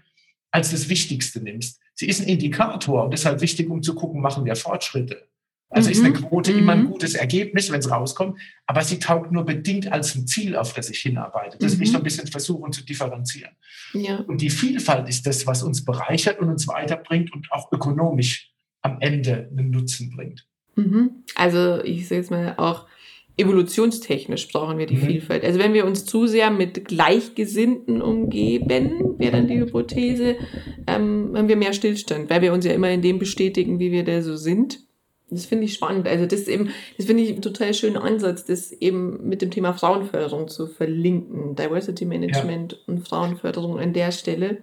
[0.52, 1.82] als das Wichtigste nimmst.
[1.94, 5.28] Sie ist ein Indikator und deshalb wichtig, um zu gucken, machen wir Fortschritte.
[5.70, 5.92] Also mhm.
[5.92, 6.28] ist eine mhm.
[6.28, 6.60] Quote mhm.
[6.60, 6.92] immer ein mhm.
[6.92, 10.90] gutes Ergebnis, wenn es rauskommt, aber sie taugt nur bedingt als ein Ziel, auf das
[10.90, 11.58] ich hinarbeite.
[11.58, 11.80] Das mhm.
[11.80, 13.52] will ich so ein bisschen versuchen zu differenzieren.
[13.94, 14.18] Ja.
[14.20, 19.02] Und die Vielfalt ist das, was uns bereichert und uns weiterbringt und auch ökonomisch am
[19.02, 20.48] Ende einen Nutzen bringt.
[20.76, 21.24] Mhm.
[21.36, 22.86] Also ich sehe es mal auch
[23.38, 25.08] evolutionstechnisch brauchen wir die mhm.
[25.08, 25.44] Vielfalt.
[25.44, 30.38] Also wenn wir uns zu sehr mit Gleichgesinnten umgeben, wäre dann die Hypothese,
[30.88, 34.04] ähm, haben wir mehr Stillstand, weil wir uns ja immer in dem bestätigen, wie wir
[34.04, 34.85] da so sind.
[35.32, 36.08] Das finde ich spannend.
[36.08, 39.74] Also das eben, das finde ich einen total schönen Ansatz, das eben mit dem Thema
[39.74, 41.56] Frauenförderung zu verlinken.
[41.56, 42.78] Diversity Management ja.
[42.86, 44.60] und Frauenförderung an der Stelle.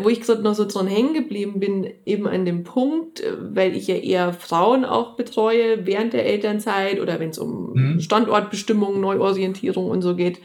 [0.00, 3.86] Wo ich gerade noch so dran hängen geblieben bin, eben an dem Punkt, weil ich
[3.86, 8.00] ja eher Frauen auch betreue während der Elternzeit oder wenn es um mhm.
[8.00, 10.40] Standortbestimmung, Neuorientierung und so geht,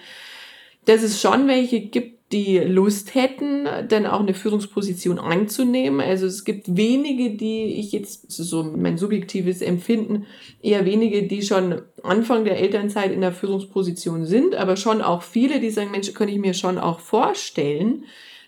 [0.86, 6.02] dass es schon welche gibt, die Lust hätten, dann auch eine Führungsposition anzunehmen.
[6.02, 10.26] Also es gibt wenige, die ich jetzt, so mein subjektives Empfinden,
[10.62, 15.60] eher wenige, die schon Anfang der Elternzeit in der Führungsposition sind, aber schon auch viele,
[15.60, 18.06] die sagen, Mensch, könnte ich mir schon auch vorstellen.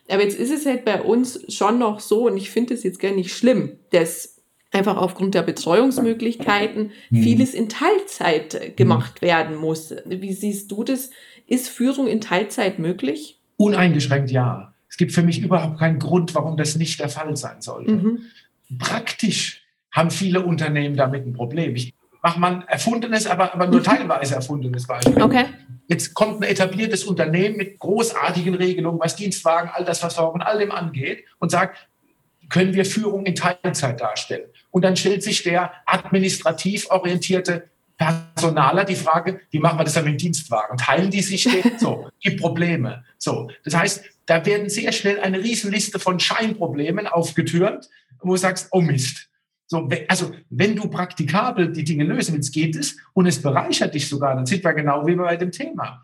[0.09, 2.99] Aber jetzt ist es halt bei uns schon noch so, und ich finde es jetzt
[2.99, 4.41] gar nicht schlimm, dass
[4.71, 7.23] einfach aufgrund der Betreuungsmöglichkeiten mhm.
[7.23, 9.25] vieles in Teilzeit gemacht mhm.
[9.25, 9.93] werden muss.
[10.05, 11.11] Wie siehst du das?
[11.47, 13.39] Ist Führung in Teilzeit möglich?
[13.57, 14.73] Uneingeschränkt ja.
[14.89, 17.91] Es gibt für mich überhaupt keinen Grund, warum das nicht der Fall sein sollte.
[17.91, 18.19] Mhm.
[18.77, 21.75] Praktisch haben viele Unternehmen damit ein Problem.
[21.75, 23.85] Ich mache mal ein erfundenes, aber, aber nur mhm.
[23.85, 25.21] teilweise erfundenes Beispiel.
[25.21, 25.45] Okay.
[25.87, 31.25] Jetzt kommt ein etabliertes Unternehmen mit großartigen Regelungen, was Dienstwagen, Altersversorgung und all dem angeht
[31.39, 31.89] und sagt,
[32.49, 34.49] können wir Führung in Teilzeit darstellen?
[34.71, 37.69] Und dann stellt sich der administrativ orientierte
[38.35, 40.77] Personaler die Frage, wie machen wir das dann mit dem Dienstwagen?
[40.77, 41.63] Teilen die sich den?
[41.79, 43.03] So, gibt Probleme.
[43.17, 47.89] So, das heißt, da werden sehr schnell eine Riesenliste von Scheinproblemen aufgetürmt,
[48.21, 49.29] wo du sagst, oh Mist.
[49.67, 54.07] So, also, wenn du praktikabel die Dinge lösen willst, geht es und es bereichert dich
[54.07, 56.03] sogar, dann sind wir genau wie bei dem Thema.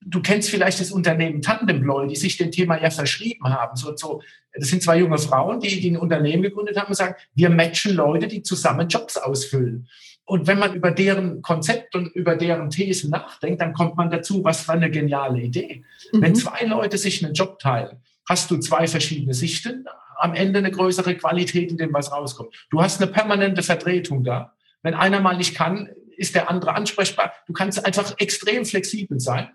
[0.00, 3.76] Du kennst vielleicht das Unternehmen Tandemploy, die sich dem Thema ja verschrieben haben.
[3.76, 7.16] So, so, das sind zwei junge Frauen, die, die ein Unternehmen gegründet haben und sagen,
[7.34, 9.88] wir matchen Leute, die zusammen Jobs ausfüllen.
[10.28, 14.44] Und wenn man über deren Konzept und über deren Thesen nachdenkt, dann kommt man dazu,
[14.44, 15.84] was für eine geniale Idee.
[16.12, 16.20] Mhm.
[16.20, 19.86] Wenn zwei Leute sich einen Job teilen, hast du zwei verschiedene Sichten,
[20.18, 22.54] am Ende eine größere Qualität, in dem was rauskommt.
[22.68, 24.52] Du hast eine permanente Vertretung da.
[24.82, 25.88] Wenn einer mal nicht kann,
[26.18, 27.32] ist der andere ansprechbar.
[27.46, 29.48] Du kannst einfach extrem flexibel sein.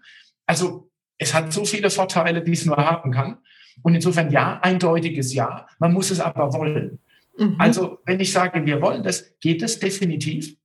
[0.47, 3.37] Also es hat so viele Vorteile, die es nur haben kann.
[3.83, 5.67] Und insofern ja, eindeutiges Ja.
[5.77, 6.97] Man muss es aber wollen.
[7.37, 7.57] Mhm.
[7.59, 10.55] Also wenn ich sage, wir wollen das, geht es definitiv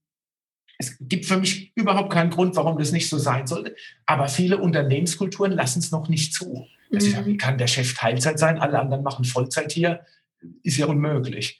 [0.79, 3.75] es gibt für mich überhaupt keinen Grund, warum das nicht so sein sollte.
[4.05, 6.65] Aber viele Unternehmenskulturen lassen es noch nicht zu.
[6.91, 7.25] Also mhm.
[7.25, 8.57] wie kann der Chef Teilzeit sein?
[8.57, 10.05] Alle anderen machen Vollzeit hier.
[10.63, 11.59] Ist ja unmöglich.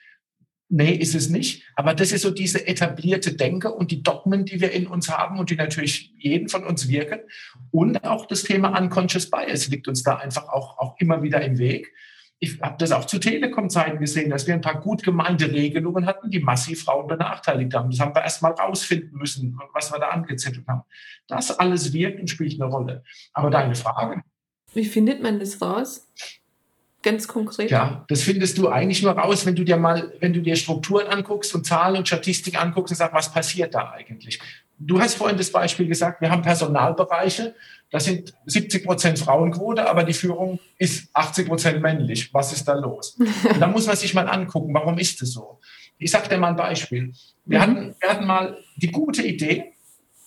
[0.69, 1.63] Nee, ist es nicht.
[1.75, 5.37] Aber das ist so diese etablierte Denke und die Dogmen, die wir in uns haben
[5.37, 7.19] und die natürlich jeden von uns wirken.
[7.71, 11.57] Und auch das Thema Unconscious Bias liegt uns da einfach auch, auch immer wieder im
[11.57, 11.91] Weg
[12.39, 16.29] ich habe das auch zu Telekom-Zeiten gesehen, dass wir ein paar gut gemeinte Regelungen hatten,
[16.29, 17.89] die massiv Frauen benachteiligt haben.
[17.91, 20.83] Das haben wir erst mal rausfinden müssen, was wir da angezettelt haben.
[21.27, 23.03] Das alles wirkt und spielt eine Rolle.
[23.33, 24.23] Aber deine Frage.
[24.73, 26.07] Wie findet man das raus?
[27.01, 27.71] Ganz konkret.
[27.71, 31.07] Ja, das findest du eigentlich nur raus, wenn du dir mal, wenn du dir Strukturen
[31.07, 34.39] anguckst und Zahlen und Statistik anguckst und sagst, was passiert da eigentlich?
[34.79, 37.55] Du hast vorhin das Beispiel gesagt, wir haben Personalbereiche,
[37.91, 42.33] das sind 70 Prozent Frauenquote, aber die Führung ist 80 Prozent männlich.
[42.33, 43.17] Was ist da los?
[43.43, 45.59] Und da muss man sich mal angucken, warum ist das so?
[45.97, 47.11] Ich sage dir mal ein Beispiel.
[47.45, 47.61] Wir, mhm.
[47.61, 49.73] hatten, wir hatten mal die gute Idee,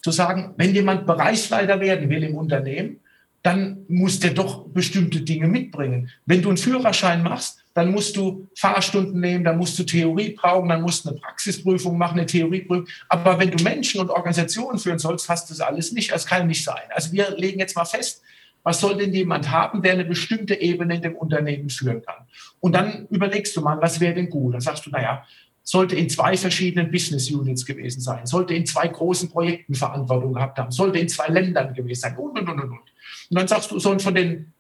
[0.03, 3.01] zu sagen, wenn jemand Bereichsleiter werden will im Unternehmen,
[3.43, 6.11] dann muss der doch bestimmte Dinge mitbringen.
[6.27, 10.69] Wenn du einen Führerschein machst, dann musst du Fahrstunden nehmen, dann musst du Theorie brauchen,
[10.69, 12.87] dann musst du eine Praxisprüfung machen, eine Theorieprüfung.
[13.09, 16.13] Aber wenn du Menschen und Organisationen führen sollst, hast du das alles nicht.
[16.13, 16.83] Das kann nicht sein.
[16.91, 18.23] Also wir legen jetzt mal fest,
[18.63, 22.27] was soll denn jemand haben, der eine bestimmte Ebene in dem Unternehmen führen kann?
[22.61, 24.55] Und dann überlegst du mal, was wäre denn gut?
[24.55, 25.25] Dann sagst du, naja,
[25.65, 30.59] sollte in zwei verschiedenen Business Units gewesen sein, sollte in zwei großen Projekten Verantwortung gehabt
[30.59, 32.73] haben, sollte in zwei Ländern gewesen sein und, und, und, und.
[32.73, 32.83] Und
[33.31, 34.53] dann sagst du, sollen von den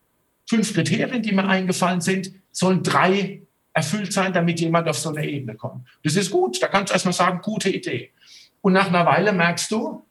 [0.48, 3.42] fünf Kriterien, die mir eingefallen sind, sollen drei
[3.74, 5.88] erfüllt sein, damit jemand auf so eine Ebene kommt.
[6.04, 6.62] Das ist gut.
[6.62, 8.12] Da kannst du erstmal sagen, gute Idee.
[8.60, 10.04] Und nach einer Weile merkst du,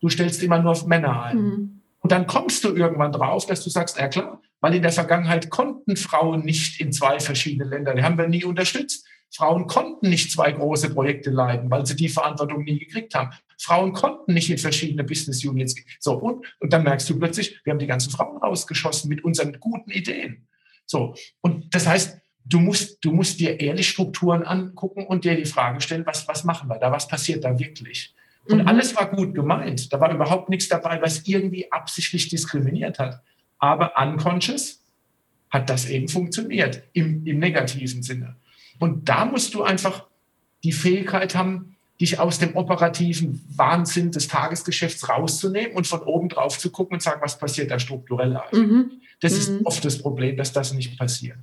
[0.00, 1.36] du stellst immer nur auf Männer ein.
[1.36, 1.80] Mhm.
[2.00, 5.50] Und dann kommst du irgendwann drauf, dass du sagst, ja klar, weil in der Vergangenheit
[5.50, 9.06] konnten Frauen nicht in zwei verschiedene Länder, die haben wir nie unterstützt.
[9.34, 13.30] Frauen konnten nicht zwei große Projekte leiten, weil sie die Verantwortung nie gekriegt haben.
[13.58, 15.74] Frauen konnten nicht in verschiedene Business Units.
[15.98, 19.58] So, und, und dann merkst du plötzlich, wir haben die ganzen Frauen rausgeschossen mit unseren
[19.58, 20.46] guten Ideen.
[20.86, 25.44] So, und das heißt, du musst, du musst dir ehrlich Strukturen angucken und dir die
[25.44, 28.14] Frage stellen, was, was machen wir da, was passiert da wirklich?
[28.48, 28.68] Und mhm.
[28.68, 29.92] alles war gut gemeint.
[29.92, 33.20] Da war überhaupt nichts dabei, was irgendwie absichtlich diskriminiert hat.
[33.58, 34.80] Aber unconscious
[35.50, 38.36] hat das eben funktioniert im, im negativen Sinne.
[38.78, 40.06] Und da musst du einfach
[40.62, 46.58] die Fähigkeit haben, dich aus dem operativen Wahnsinn des Tagesgeschäfts rauszunehmen und von oben drauf
[46.58, 49.00] zu gucken und sagen, was passiert da strukturell Mhm.
[49.20, 49.38] Das mhm.
[49.38, 51.38] ist oft das Problem, dass das nicht passiert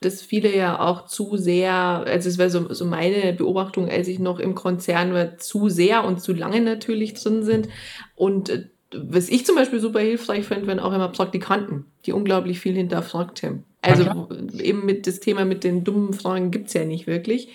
[0.00, 4.18] dass viele ja auch zu sehr, also es war so, so meine Beobachtung, als ich
[4.18, 7.68] noch im Konzern war, zu sehr und zu lange natürlich drin sind.
[8.14, 12.60] Und äh, was ich zum Beispiel super hilfreich fand, waren auch immer Praktikanten, die unglaublich
[12.60, 13.64] viel hinterfragt haben.
[13.80, 14.28] Also
[14.60, 17.48] eben mit das Thema mit den dummen Fragen gibt es ja nicht wirklich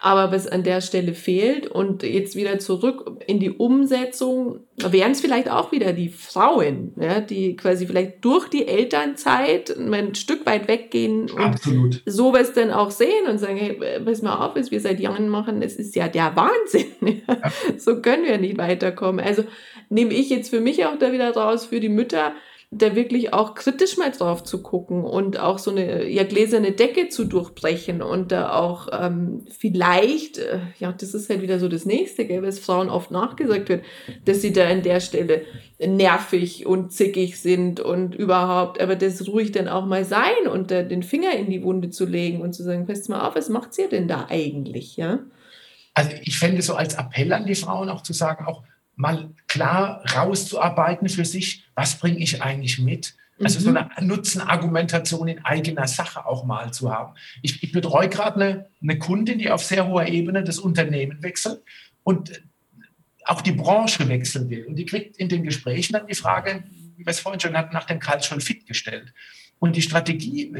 [0.00, 5.20] aber was an der Stelle fehlt und jetzt wieder zurück in die Umsetzung, wären es
[5.20, 10.68] vielleicht auch wieder die Frauen, ja, die quasi vielleicht durch die Elternzeit ein Stück weit
[10.68, 12.02] weggehen und Absolut.
[12.06, 15.62] sowas dann auch sehen und sagen, hey, pass mal auf, was wir seit Jahren machen,
[15.62, 16.86] es ist ja der Wahnsinn.
[17.28, 17.50] Ja.
[17.76, 19.24] So können wir nicht weiterkommen.
[19.24, 19.44] Also
[19.88, 22.32] nehme ich jetzt für mich auch da wieder raus, für die Mütter,
[22.70, 27.08] da wirklich auch kritisch mal drauf zu gucken und auch so eine ja, gläserne Decke
[27.08, 31.86] zu durchbrechen und da auch ähm, vielleicht, äh, ja, das ist halt wieder so das
[31.86, 33.84] Nächste, gell, was Frauen oft nachgesagt wird,
[34.26, 35.42] dass sie da an der Stelle
[35.78, 40.82] nervig und zickig sind und überhaupt, aber das ruhig dann auch mal sein und da
[40.82, 43.78] den Finger in die Wunde zu legen und zu sagen, passt mal auf, was macht
[43.78, 45.20] ihr denn da eigentlich, ja?
[45.94, 48.62] Also ich fände so als Appell an die Frauen auch zu sagen, auch
[48.98, 53.14] mal klar rauszuarbeiten für sich, was bringe ich eigentlich mit?
[53.40, 53.62] Also mhm.
[53.62, 57.14] so eine Nutzenargumentation in eigener Sache auch mal zu haben.
[57.40, 61.62] Ich, ich betreue gerade eine, eine Kundin, die auf sehr hoher Ebene das Unternehmen wechselt
[62.02, 62.42] und
[63.24, 64.66] auch die Branche wechseln will.
[64.66, 66.64] Und die kriegt in den Gesprächen dann die Frage,
[66.96, 69.14] wie wir es vorhin schon hatten, nach dem Cultural Fit gestellt.
[69.60, 70.52] Und die Strategie,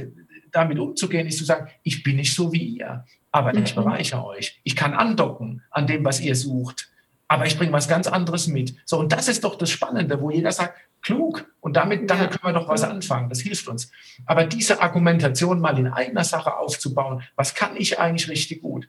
[0.52, 3.82] damit umzugehen, ist zu sagen, ich bin nicht so wie ihr, aber ich mhm.
[3.82, 4.60] bereichere euch.
[4.62, 6.88] Ich kann andocken an dem, was ihr sucht
[7.28, 8.74] aber ich bringe was ganz anderes mit.
[8.86, 12.54] So, und das ist doch das Spannende, wo jeder sagt, klug, und damit, damit können
[12.54, 13.90] wir doch was anfangen, das hilft uns.
[14.26, 18.88] Aber diese Argumentation mal in eigener Sache aufzubauen, was kann ich eigentlich richtig gut?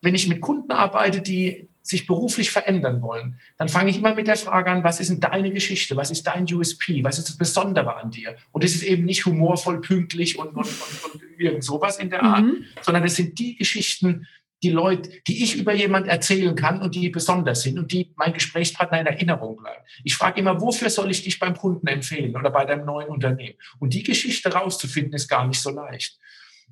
[0.00, 4.26] Wenn ich mit Kunden arbeite, die sich beruflich verändern wollen, dann fange ich immer mit
[4.26, 5.96] der Frage an, was ist denn deine Geschichte?
[5.96, 7.02] Was ist dein USP?
[7.02, 8.36] Was ist das Besondere an dir?
[8.52, 12.22] Und es ist eben nicht humorvoll, pünktlich und, und, und, und irgend sowas in der
[12.22, 12.64] Art, mhm.
[12.82, 14.26] sondern es sind die Geschichten,
[14.62, 18.32] die Leute, die ich über jemand erzählen kann und die besonders sind und die mein
[18.32, 19.82] Gesprächspartner in Erinnerung bleiben.
[20.04, 23.56] Ich frage immer, wofür soll ich dich beim Kunden empfehlen oder bei deinem neuen Unternehmen?
[23.78, 26.18] Und die Geschichte rauszufinden, ist gar nicht so leicht.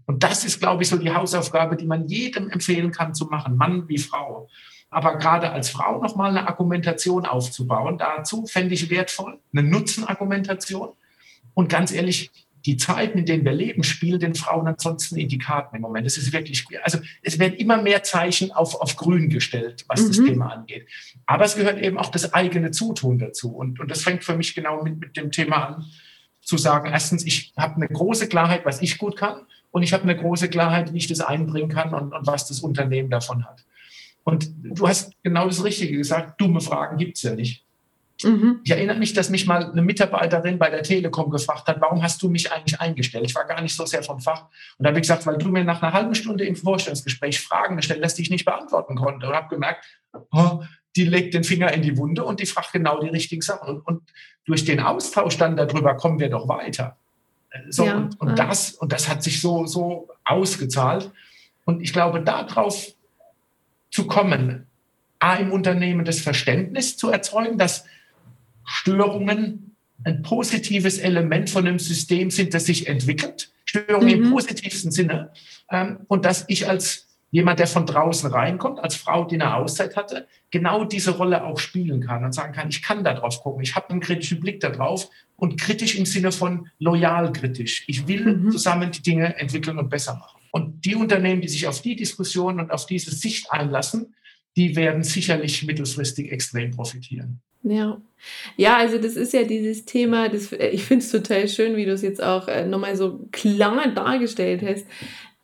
[0.07, 3.57] Und das ist, glaube ich, so die Hausaufgabe, die man jedem empfehlen kann zu machen,
[3.57, 4.49] Mann wie Frau.
[4.91, 10.91] Aber gerade als Frau nochmal eine Argumentation aufzubauen, dazu fände ich wertvoll, eine Nutzenargumentation.
[11.53, 12.31] Und ganz ehrlich,
[12.69, 16.05] die Zeiten, in denen wir leben, spielen den Frauen ansonsten in die Karten im Moment.
[16.05, 20.09] Das ist wirklich, also es werden immer mehr Zeichen auf, auf grün gestellt, was mhm.
[20.09, 20.87] das Thema angeht.
[21.25, 23.57] Aber es gehört eben auch das eigene Zutun dazu.
[23.57, 25.87] Und, und das fängt für mich genau mit, mit dem Thema an,
[26.43, 29.47] zu sagen, erstens, ich habe eine große Klarheit, was ich gut kann.
[29.71, 32.61] Und ich habe eine große Klarheit, wie ich das einbringen kann und, und was das
[32.61, 33.65] Unternehmen davon hat.
[34.25, 37.65] Und du hast genau das Richtige gesagt, dumme Fragen gibt es ja nicht.
[38.25, 38.61] Mhm.
[38.65, 42.21] Ich erinnere mich, dass mich mal eine Mitarbeiterin bei der Telekom gefragt hat, warum hast
[42.23, 43.25] du mich eigentlich eingestellt?
[43.27, 44.47] Ich war gar nicht so sehr vom Fach.
[44.77, 47.77] Und da habe ich gesagt, weil du mir nach einer halben Stunde im Vorstellungsgespräch Fragen
[47.77, 49.29] gestellt hast, die ich nicht beantworten konnte.
[49.29, 49.85] Und habe gemerkt,
[50.33, 50.63] oh,
[50.97, 53.69] die legt den Finger in die Wunde und die fragt genau die richtigen Sachen.
[53.69, 54.03] Und, und
[54.45, 56.97] durch den Austausch dann darüber kommen wir doch weiter.
[57.69, 61.11] So, ja, und, und, das, und das hat sich so, so ausgezahlt.
[61.65, 62.89] Und ich glaube, darauf
[63.91, 64.67] zu kommen,
[65.19, 67.85] A, im Unternehmen das Verständnis zu erzeugen, dass
[68.69, 73.51] Störungen ein positives Element von einem System sind, das sich entwickelt.
[73.65, 74.25] Störungen mhm.
[74.25, 75.33] im positivsten Sinne.
[75.71, 79.97] Ähm, und dass ich als jemand, der von draußen reinkommt, als Frau, die eine Auszeit
[79.97, 83.63] hatte, genau diese Rolle auch spielen kann und sagen kann, ich kann da drauf gucken,
[83.63, 87.85] ich habe einen kritischen Blick darauf und kritisch im Sinne von loyal kritisch.
[87.87, 88.51] Ich will mhm.
[88.51, 90.41] zusammen die Dinge entwickeln und besser machen.
[90.51, 94.15] Und die Unternehmen, die sich auf die Diskussion und auf diese Sicht einlassen,
[94.57, 97.41] die werden sicherlich mittelfristig extrem profitieren.
[97.71, 98.01] Ja.
[98.57, 101.93] Ja, also das ist ja dieses Thema, das, ich finde es total schön, wie du
[101.93, 104.87] es jetzt auch äh, nochmal so klar dargestellt hast.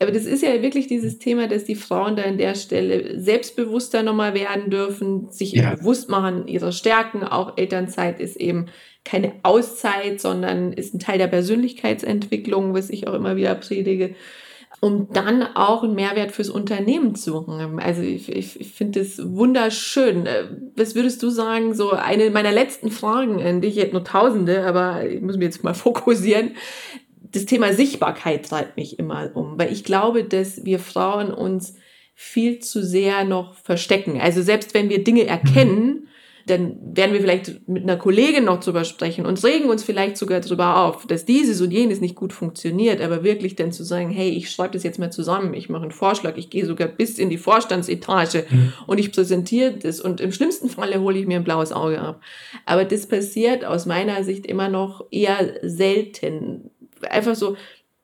[0.00, 4.02] Aber das ist ja wirklich dieses Thema, dass die Frauen da an der Stelle selbstbewusster
[4.02, 5.76] nochmal werden dürfen, sich ja.
[5.76, 7.22] bewusst machen ihrer Stärken.
[7.22, 8.66] Auch Elternzeit ist eben
[9.04, 14.14] keine Auszeit, sondern ist ein Teil der Persönlichkeitsentwicklung, was ich auch immer wieder predige
[14.80, 17.80] um dann auch einen Mehrwert fürs Unternehmen zu suchen.
[17.80, 20.28] Also ich, ich, ich finde das wunderschön.
[20.76, 24.64] Was würdest du sagen, so eine meiner letzten Fragen an dich, ich hätte nur tausende,
[24.66, 26.52] aber ich muss mich jetzt mal fokussieren.
[27.22, 31.74] Das Thema Sichtbarkeit treibt mich immer um, weil ich glaube, dass wir Frauen uns
[32.14, 34.20] viel zu sehr noch verstecken.
[34.20, 36.08] Also selbst wenn wir Dinge erkennen,
[36.46, 40.40] dann werden wir vielleicht mit einer Kollegin noch drüber sprechen und regen uns vielleicht sogar
[40.40, 44.28] drüber auf, dass dieses und jenes nicht gut funktioniert, aber wirklich dann zu sagen, hey,
[44.28, 47.30] ich schreibe das jetzt mal zusammen, ich mache einen Vorschlag, ich gehe sogar bis in
[47.30, 48.72] die Vorstandsetage mhm.
[48.86, 52.20] und ich präsentiere das und im schlimmsten Falle hole ich mir ein blaues Auge ab.
[52.66, 56.70] Aber das passiert aus meiner Sicht immer noch eher selten.
[57.08, 57.56] Einfach so,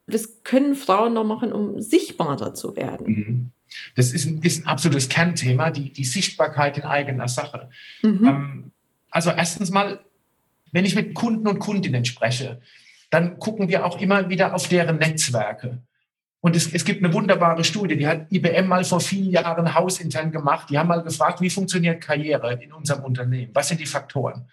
[0.06, 3.06] das können Frauen noch machen, um sichtbarer zu werden.
[3.06, 3.50] Mhm.
[3.94, 7.70] Das ist ein, ist ein absolutes Kernthema, die, die Sichtbarkeit in eigener Sache.
[8.02, 8.26] Mhm.
[8.26, 8.70] Ähm,
[9.10, 10.00] also erstens mal,
[10.72, 12.60] wenn ich mit Kunden und Kundinnen spreche,
[13.10, 15.82] dann gucken wir auch immer wieder auf deren Netzwerke.
[16.40, 20.32] Und es, es gibt eine wunderbare Studie, die hat IBM mal vor vielen Jahren hausintern
[20.32, 20.70] gemacht.
[20.70, 23.50] Die haben mal gefragt, wie funktioniert Karriere in unserem Unternehmen?
[23.54, 24.48] Was sind die Faktoren?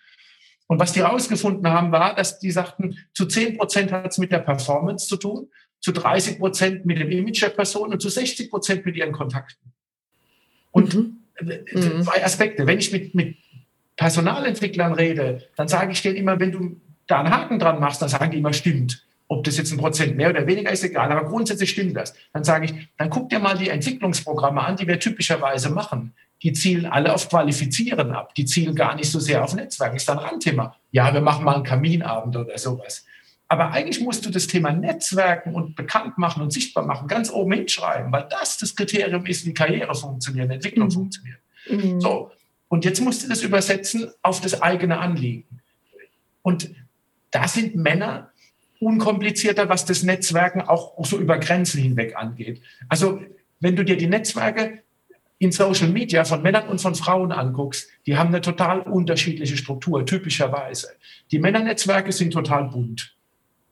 [0.67, 4.34] Und was die herausgefunden haben, war, dass die sagten, zu 10 Prozent hat es mit
[4.34, 5.47] der Performance zu tun,
[5.80, 9.72] zu 30 Prozent mit dem Image der Person und zu 60 Prozent mit ihren Kontakten.
[10.72, 11.18] Und mhm.
[11.42, 12.04] mhm.
[12.04, 12.68] zwei Aspekte.
[12.68, 13.38] Wenn ich mit, mit
[13.96, 18.10] Personalentwicklern rede, dann sage ich denen immer, wenn du da einen Haken dran machst, dann
[18.10, 19.04] sagen die immer, stimmt.
[19.30, 22.13] Ob das jetzt ein Prozent mehr oder weniger ist, egal, aber grundsätzlich stimmt das.
[22.32, 26.13] Dann sage ich, dann guck dir mal die Entwicklungsprogramme an, die wir typischerweise machen.
[26.44, 28.36] Die zielen alle auf Qualifizieren ab.
[28.36, 29.96] Die zielen gar nicht so sehr auf Netzwerk.
[29.96, 30.76] Ist dann Randthema.
[30.92, 33.06] Ja, wir machen mal einen Kaminabend oder sowas.
[33.49, 37.53] Aber eigentlich musst du das Thema Netzwerken und bekannt machen und sichtbar machen ganz oben
[37.53, 40.91] hinschreiben, weil das das Kriterium ist, wie Karriere funktioniert, Entwicklung mhm.
[40.91, 41.39] funktioniert.
[41.69, 42.01] Mhm.
[42.01, 42.31] So.
[42.67, 45.62] Und jetzt musst du das übersetzen auf das eigene Anliegen.
[46.41, 46.69] Und
[47.31, 48.31] da sind Männer
[48.79, 52.62] unkomplizierter, was das Netzwerken auch so über Grenzen hinweg angeht.
[52.89, 53.21] Also,
[53.60, 54.83] wenn du dir die Netzwerke
[55.39, 60.05] in Social Media von Männern und von Frauen anguckst, die haben eine total unterschiedliche Struktur,
[60.05, 60.89] typischerweise.
[61.31, 63.16] Die Männernetzwerke sind total bunt.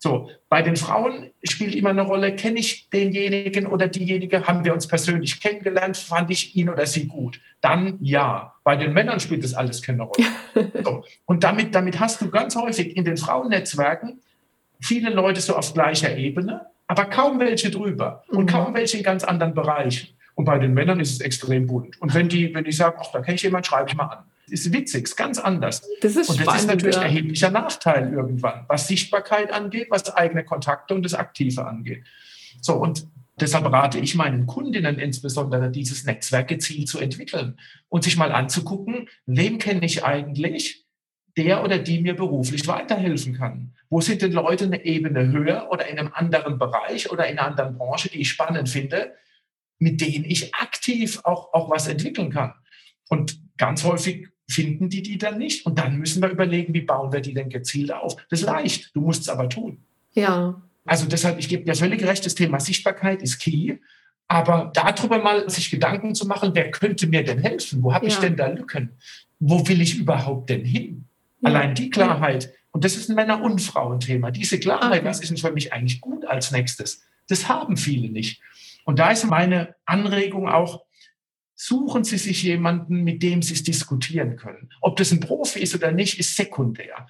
[0.06, 4.72] So, bei den Frauen spielt immer eine Rolle, kenne ich denjenigen oder diejenige, haben wir
[4.72, 7.42] uns persönlich kennengelernt, fand ich ihn oder sie gut?
[7.60, 8.54] Dann ja.
[8.64, 10.28] Bei den Männern spielt das alles keine Rolle.
[10.84, 11.04] So.
[11.26, 14.22] Und damit, damit hast du ganz häufig in den Frauennetzwerken
[14.80, 18.50] viele Leute so auf gleicher Ebene, aber kaum welche drüber und mhm.
[18.50, 20.10] kaum welche in ganz anderen Bereichen.
[20.36, 22.00] Und bei den Männern ist es extrem bunt.
[22.00, 24.26] Und wenn die, wenn die sagen, ach, da kenne ich jemanden, schreibe ich mal an
[24.48, 25.82] ist witzig, ist ganz anders.
[26.02, 27.02] Das ist und das spannend, ist natürlich ja.
[27.02, 32.04] ein erheblicher Nachteil irgendwann, was Sichtbarkeit angeht, was eigene Kontakte und das Aktive angeht.
[32.62, 33.08] So, und
[33.40, 39.10] deshalb rate ich meinen Kundinnen insbesondere, dieses Netzwerk gezielt zu entwickeln und sich mal anzugucken,
[39.26, 40.86] wen kenne ich eigentlich,
[41.38, 43.74] der oder die mir beruflich weiterhelfen kann.
[43.90, 47.48] Wo sind denn Leute eine Ebene höher oder in einem anderen Bereich oder in einer
[47.48, 49.14] anderen Branche, die ich spannend finde,
[49.78, 52.54] mit denen ich aktiv auch, auch was entwickeln kann?
[53.10, 55.66] Und ganz häufig finden die die dann nicht.
[55.66, 58.16] Und dann müssen wir überlegen, wie bauen wir die denn gezielt auf.
[58.30, 59.80] Das ist leicht, du musst es aber tun.
[60.14, 60.62] Ja.
[60.86, 63.78] Also deshalb, ich gebe dir völlig recht, das Thema Sichtbarkeit ist key.
[64.28, 67.84] Aber darüber mal sich Gedanken zu machen, wer könnte mir denn helfen?
[67.84, 68.12] Wo habe ja.
[68.12, 68.92] ich denn da Lücken?
[69.40, 71.06] Wo will ich überhaupt denn hin?
[71.42, 71.50] Ja.
[71.50, 75.06] Allein die Klarheit, und das ist ein Männer- und Frauenthema, diese Klarheit, okay.
[75.06, 77.04] was ist denn für mich eigentlich gut als nächstes?
[77.28, 78.42] Das haben viele nicht.
[78.84, 80.85] Und da ist meine Anregung auch,
[81.56, 84.70] suchen Sie sich jemanden, mit dem Sie es diskutieren können.
[84.82, 87.08] Ob das ein Profi ist oder nicht, ist sekundär.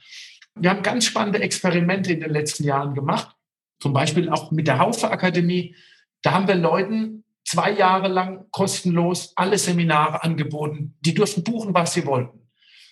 [0.55, 3.35] Wir haben ganz spannende Experimente in den letzten Jahren gemacht,
[3.79, 5.75] zum Beispiel auch mit der Haufe Akademie.
[6.21, 10.95] Da haben wir Leuten zwei Jahre lang kostenlos alle Seminare angeboten.
[11.01, 12.45] Die durften buchen, was sie wollten.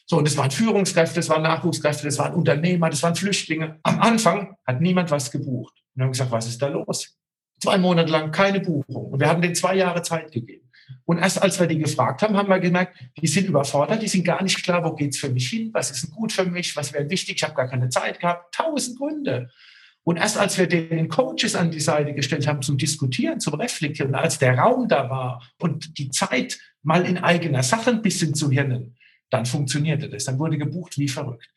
[0.05, 3.79] So, und das waren Führungskräfte, das waren Nachwuchskräfte, das waren Unternehmer, das waren Flüchtlinge.
[3.83, 5.73] Am Anfang hat niemand was gebucht.
[5.93, 7.17] Und wir haben gesagt, was ist da los?
[7.61, 9.05] Zwei Monate lang keine Buchung.
[9.11, 10.62] Und wir haben denen zwei Jahre Zeit gegeben.
[11.05, 14.23] Und erst als wir die gefragt haben, haben wir gemerkt, die sind überfordert, die sind
[14.23, 16.93] gar nicht klar, wo geht's für mich hin, was ist denn gut für mich, was
[16.93, 19.49] wäre wichtig, ich habe gar keine Zeit gehabt, tausend Gründe.
[20.03, 24.15] Und erst als wir den Coaches an die Seite gestellt haben zum Diskutieren, zum Reflektieren,
[24.15, 28.51] als der Raum da war und die Zeit mal in eigener Sache ein bisschen zu
[28.51, 28.97] hirnen,
[29.29, 30.25] dann funktionierte das.
[30.25, 31.49] Dann wurde gebucht wie verrückt.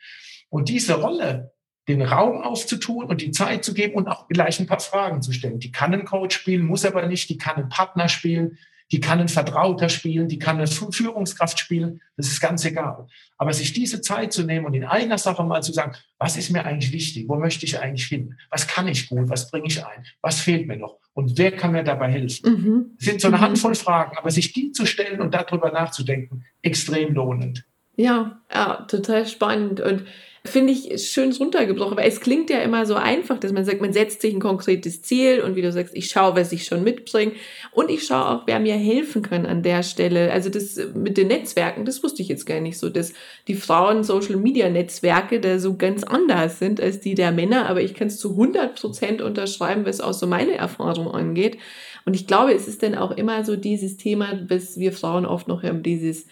[0.49, 1.53] Und diese Rolle,
[1.89, 5.33] den Raum aufzutun und die Zeit zu geben und auch gleich ein paar Fragen zu
[5.33, 5.61] stellen.
[5.61, 8.59] Die kann ein Coach spielen, muss aber nicht, die kann ein Partner spielen,
[8.93, 13.07] die kann ein Vertrauter spielen, die kann eine Führungskraft spielen, das ist ganz egal.
[13.37, 16.51] Aber sich diese Zeit zu nehmen und in einer Sache mal zu sagen, was ist
[16.51, 19.85] mir eigentlich wichtig, wo möchte ich eigentlich hin, was kann ich gut, was bringe ich
[19.85, 22.97] ein, was fehlt mir noch und wer kann mir dabei helfen, mhm.
[22.97, 23.43] das sind so eine mhm.
[23.43, 27.65] Handvoll Fragen, aber sich die zu stellen und darüber nachzudenken, extrem lohnend.
[27.97, 30.05] Ja, ja, total spannend und
[30.47, 33.93] finde ich schön runtergebrochen, weil es klingt ja immer so einfach, dass man sagt, man
[33.93, 37.33] setzt sich ein konkretes Ziel und wie du sagst, ich schaue, was ich schon mitbringe
[37.73, 40.31] und ich schaue auch, wer mir helfen kann an der Stelle.
[40.33, 43.13] Also das mit den Netzwerken, das wusste ich jetzt gar nicht so, dass
[43.49, 47.83] die Frauen Social Media Netzwerke da so ganz anders sind als die der Männer, aber
[47.83, 51.59] ich kann es zu 100 Prozent unterschreiben, was auch so meine Erfahrung angeht.
[52.05, 55.49] Und ich glaube, es ist dann auch immer so dieses Thema, was wir Frauen oft
[55.49, 56.27] noch haben, dieses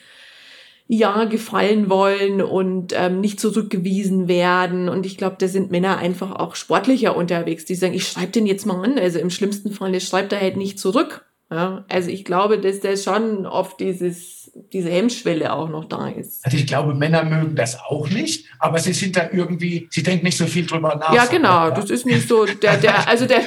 [0.87, 4.89] ja gefallen wollen und ähm, nicht zurückgewiesen werden.
[4.89, 8.47] Und ich glaube, da sind Männer einfach auch sportlicher unterwegs, die sagen, ich schreibe den
[8.47, 8.99] jetzt mal an.
[8.99, 11.25] Also im schlimmsten Fall, schreibt er halt nicht zurück.
[11.55, 16.45] Ja, also ich glaube, dass da schon oft dieses, diese Hemmschwelle auch noch da ist.
[16.45, 20.25] Also ich glaube, Männer mögen das auch nicht, aber sie sind da irgendwie, sie denken
[20.25, 21.15] nicht so viel drüber nach.
[21.15, 23.43] Ja, genau, das ist nicht so, der, der, also der,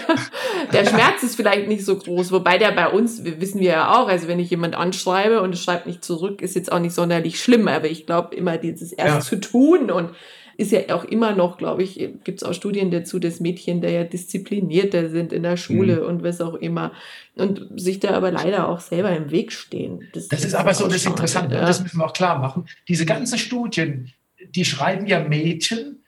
[0.72, 4.08] der Schmerz ist vielleicht nicht so groß, wobei der bei uns, wissen wir ja auch,
[4.08, 7.44] also wenn ich jemand anschreibe und es schreibt nicht zurück, ist jetzt auch nicht sonderlich
[7.44, 9.20] schlimm, aber ich glaube immer dieses erst ja.
[9.20, 10.12] zu tun und
[10.58, 13.88] ist ja auch immer noch, glaube ich, gibt es auch Studien dazu, dass Mädchen da
[13.90, 16.08] ja disziplinierter sind in der Schule mhm.
[16.08, 16.92] und was auch immer.
[17.36, 20.08] Und sich da aber leider auch selber im Weg stehen.
[20.14, 21.62] Das, das ist aber so das Interessante, ja.
[21.62, 22.66] das müssen wir auch klar machen.
[22.88, 24.12] Diese ganzen Studien,
[24.56, 26.04] die schreiben ja Mädchen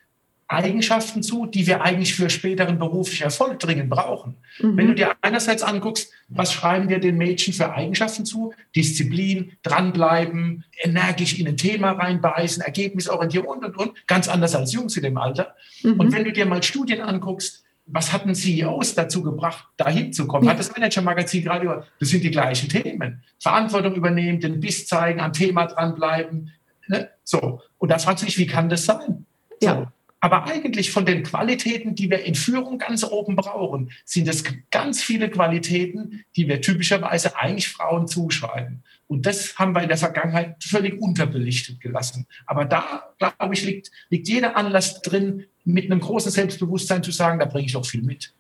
[0.50, 4.36] Eigenschaften zu, die wir eigentlich für späteren beruflichen Erfolg dringend brauchen.
[4.60, 4.78] Mhm.
[4.78, 8.54] Wenn du dir einerseits anguckst, was schreiben wir den Mädchen für Eigenschaften zu?
[8.76, 14.08] Disziplin, dranbleiben, energisch in ein Thema reinbeißen, ergebnisorientiert und, und, und.
[14.08, 15.56] Ganz anders als Jungs in dem Alter.
[15.84, 16.00] Mhm.
[16.00, 20.48] Und wenn du dir mal Studien anguckst, was hatten CEOs dazu gebracht, dahin zu kommen?
[20.48, 23.24] Hat das Manager-Magazin gerade über, das sind die gleichen Themen.
[23.40, 26.52] Verantwortung übernehmen, den Biss zeigen, am Thema dranbleiben.
[26.88, 27.10] Ne?
[27.24, 27.62] So.
[27.78, 29.26] Und da fragst du dich, wie kann das sein?
[29.62, 29.88] So.
[30.22, 35.02] Aber eigentlich von den Qualitäten, die wir in Führung ganz oben brauchen, sind es ganz
[35.02, 38.84] viele Qualitäten, die wir typischerweise eigentlich Frauen zuschreiben.
[39.08, 42.28] Und das haben wir in der Vergangenheit völlig unterbelichtet gelassen.
[42.46, 47.40] Aber da, glaube ich, liegt, liegt jeder Anlass drin, mit einem großen Selbstbewusstsein zu sagen,
[47.40, 48.34] da bringe ich noch viel mit.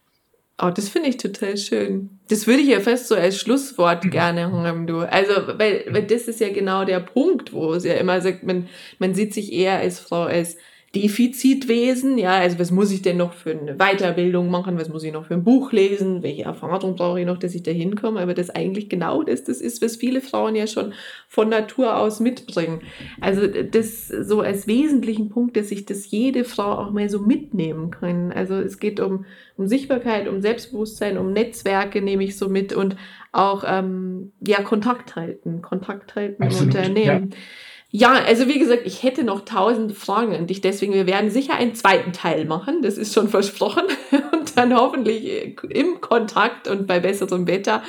[0.61, 2.19] Oh, das finde ich total schön.
[2.27, 4.09] Das würde ich ja fast so als Schlusswort mhm.
[4.09, 4.99] gerne haben, du.
[4.99, 8.67] Also, weil, weil das ist ja genau der Punkt, wo es ja immer sagt, man,
[8.97, 10.57] man sieht sich eher als Frau als
[10.95, 15.13] Defizitwesen, ja, also was muss ich denn noch für eine Weiterbildung machen, was muss ich
[15.13, 18.33] noch für ein Buch lesen, welche Erfahrung brauche ich noch, dass ich da hinkomme, aber
[18.33, 20.93] das eigentlich genau das, das ist, was viele Frauen ja schon
[21.27, 22.81] von Natur aus mitbringen.
[23.21, 27.91] Also das so als wesentlichen Punkt, dass sich das jede Frau auch mal so mitnehmen
[27.91, 28.31] kann.
[28.31, 29.25] Also es geht um,
[29.57, 32.95] um Sichtbarkeit, um Selbstbewusstsein, um Netzwerke nehme ich so mit und
[33.31, 37.29] auch ähm, ja Kontakt halten, Kontakt halten Absolut, im Unternehmen.
[37.29, 37.37] Ja.
[37.91, 41.55] Ja, also wie gesagt, ich hätte noch tausend Fragen an dich, deswegen wir werden sicher
[41.55, 43.83] einen zweiten Teil machen, das ist schon versprochen
[44.31, 47.81] und dann hoffentlich im Kontakt und bei besserem Wetter.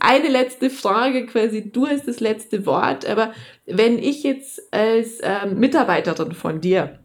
[0.00, 3.34] Eine letzte Frage quasi, du hast das letzte Wort, aber
[3.66, 6.98] wenn ich jetzt als ähm, Mitarbeiterin von dir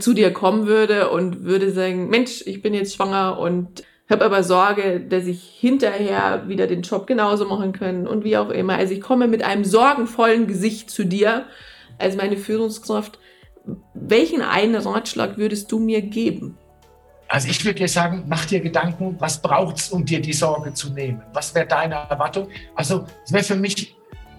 [0.00, 4.42] zu dir kommen würde und würde sagen, Mensch, ich bin jetzt schwanger und habe aber
[4.42, 8.74] Sorge, dass ich hinterher wieder den Job genauso machen kann und wie auch immer.
[8.74, 11.46] Also ich komme mit einem sorgenvollen Gesicht zu dir
[11.98, 13.18] als meine Führungskraft.
[13.94, 16.56] Welchen einen Ratschlag würdest du mir geben?
[17.28, 20.72] Also ich würde dir sagen, mach dir Gedanken, was braucht es, um dir die Sorge
[20.72, 21.22] zu nehmen?
[21.32, 22.48] Was wäre deine Erwartung?
[22.76, 23.95] Also es wäre für mich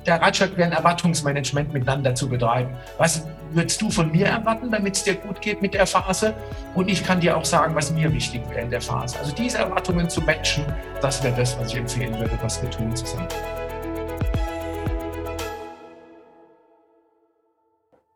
[0.07, 2.73] der Ratschlag wäre, ein Erwartungsmanagement miteinander zu betreiben.
[2.97, 6.33] Was würdest du von mir erwarten, damit es dir gut geht mit der Phase?
[6.75, 9.19] Und ich kann dir auch sagen, was mir wichtig wäre in der Phase.
[9.19, 10.65] Also diese Erwartungen zu matchen,
[11.01, 13.27] das wäre das, was ich empfehlen würde, was wir tun zusammen.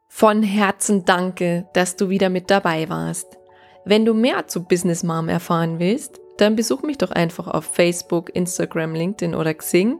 [0.07, 3.37] Von Herzen danke, dass du wieder mit dabei warst.
[3.83, 8.33] Wenn du mehr zu Business Mom erfahren willst, dann besuch mich doch einfach auf Facebook,
[8.35, 9.99] Instagram, LinkedIn oder Xing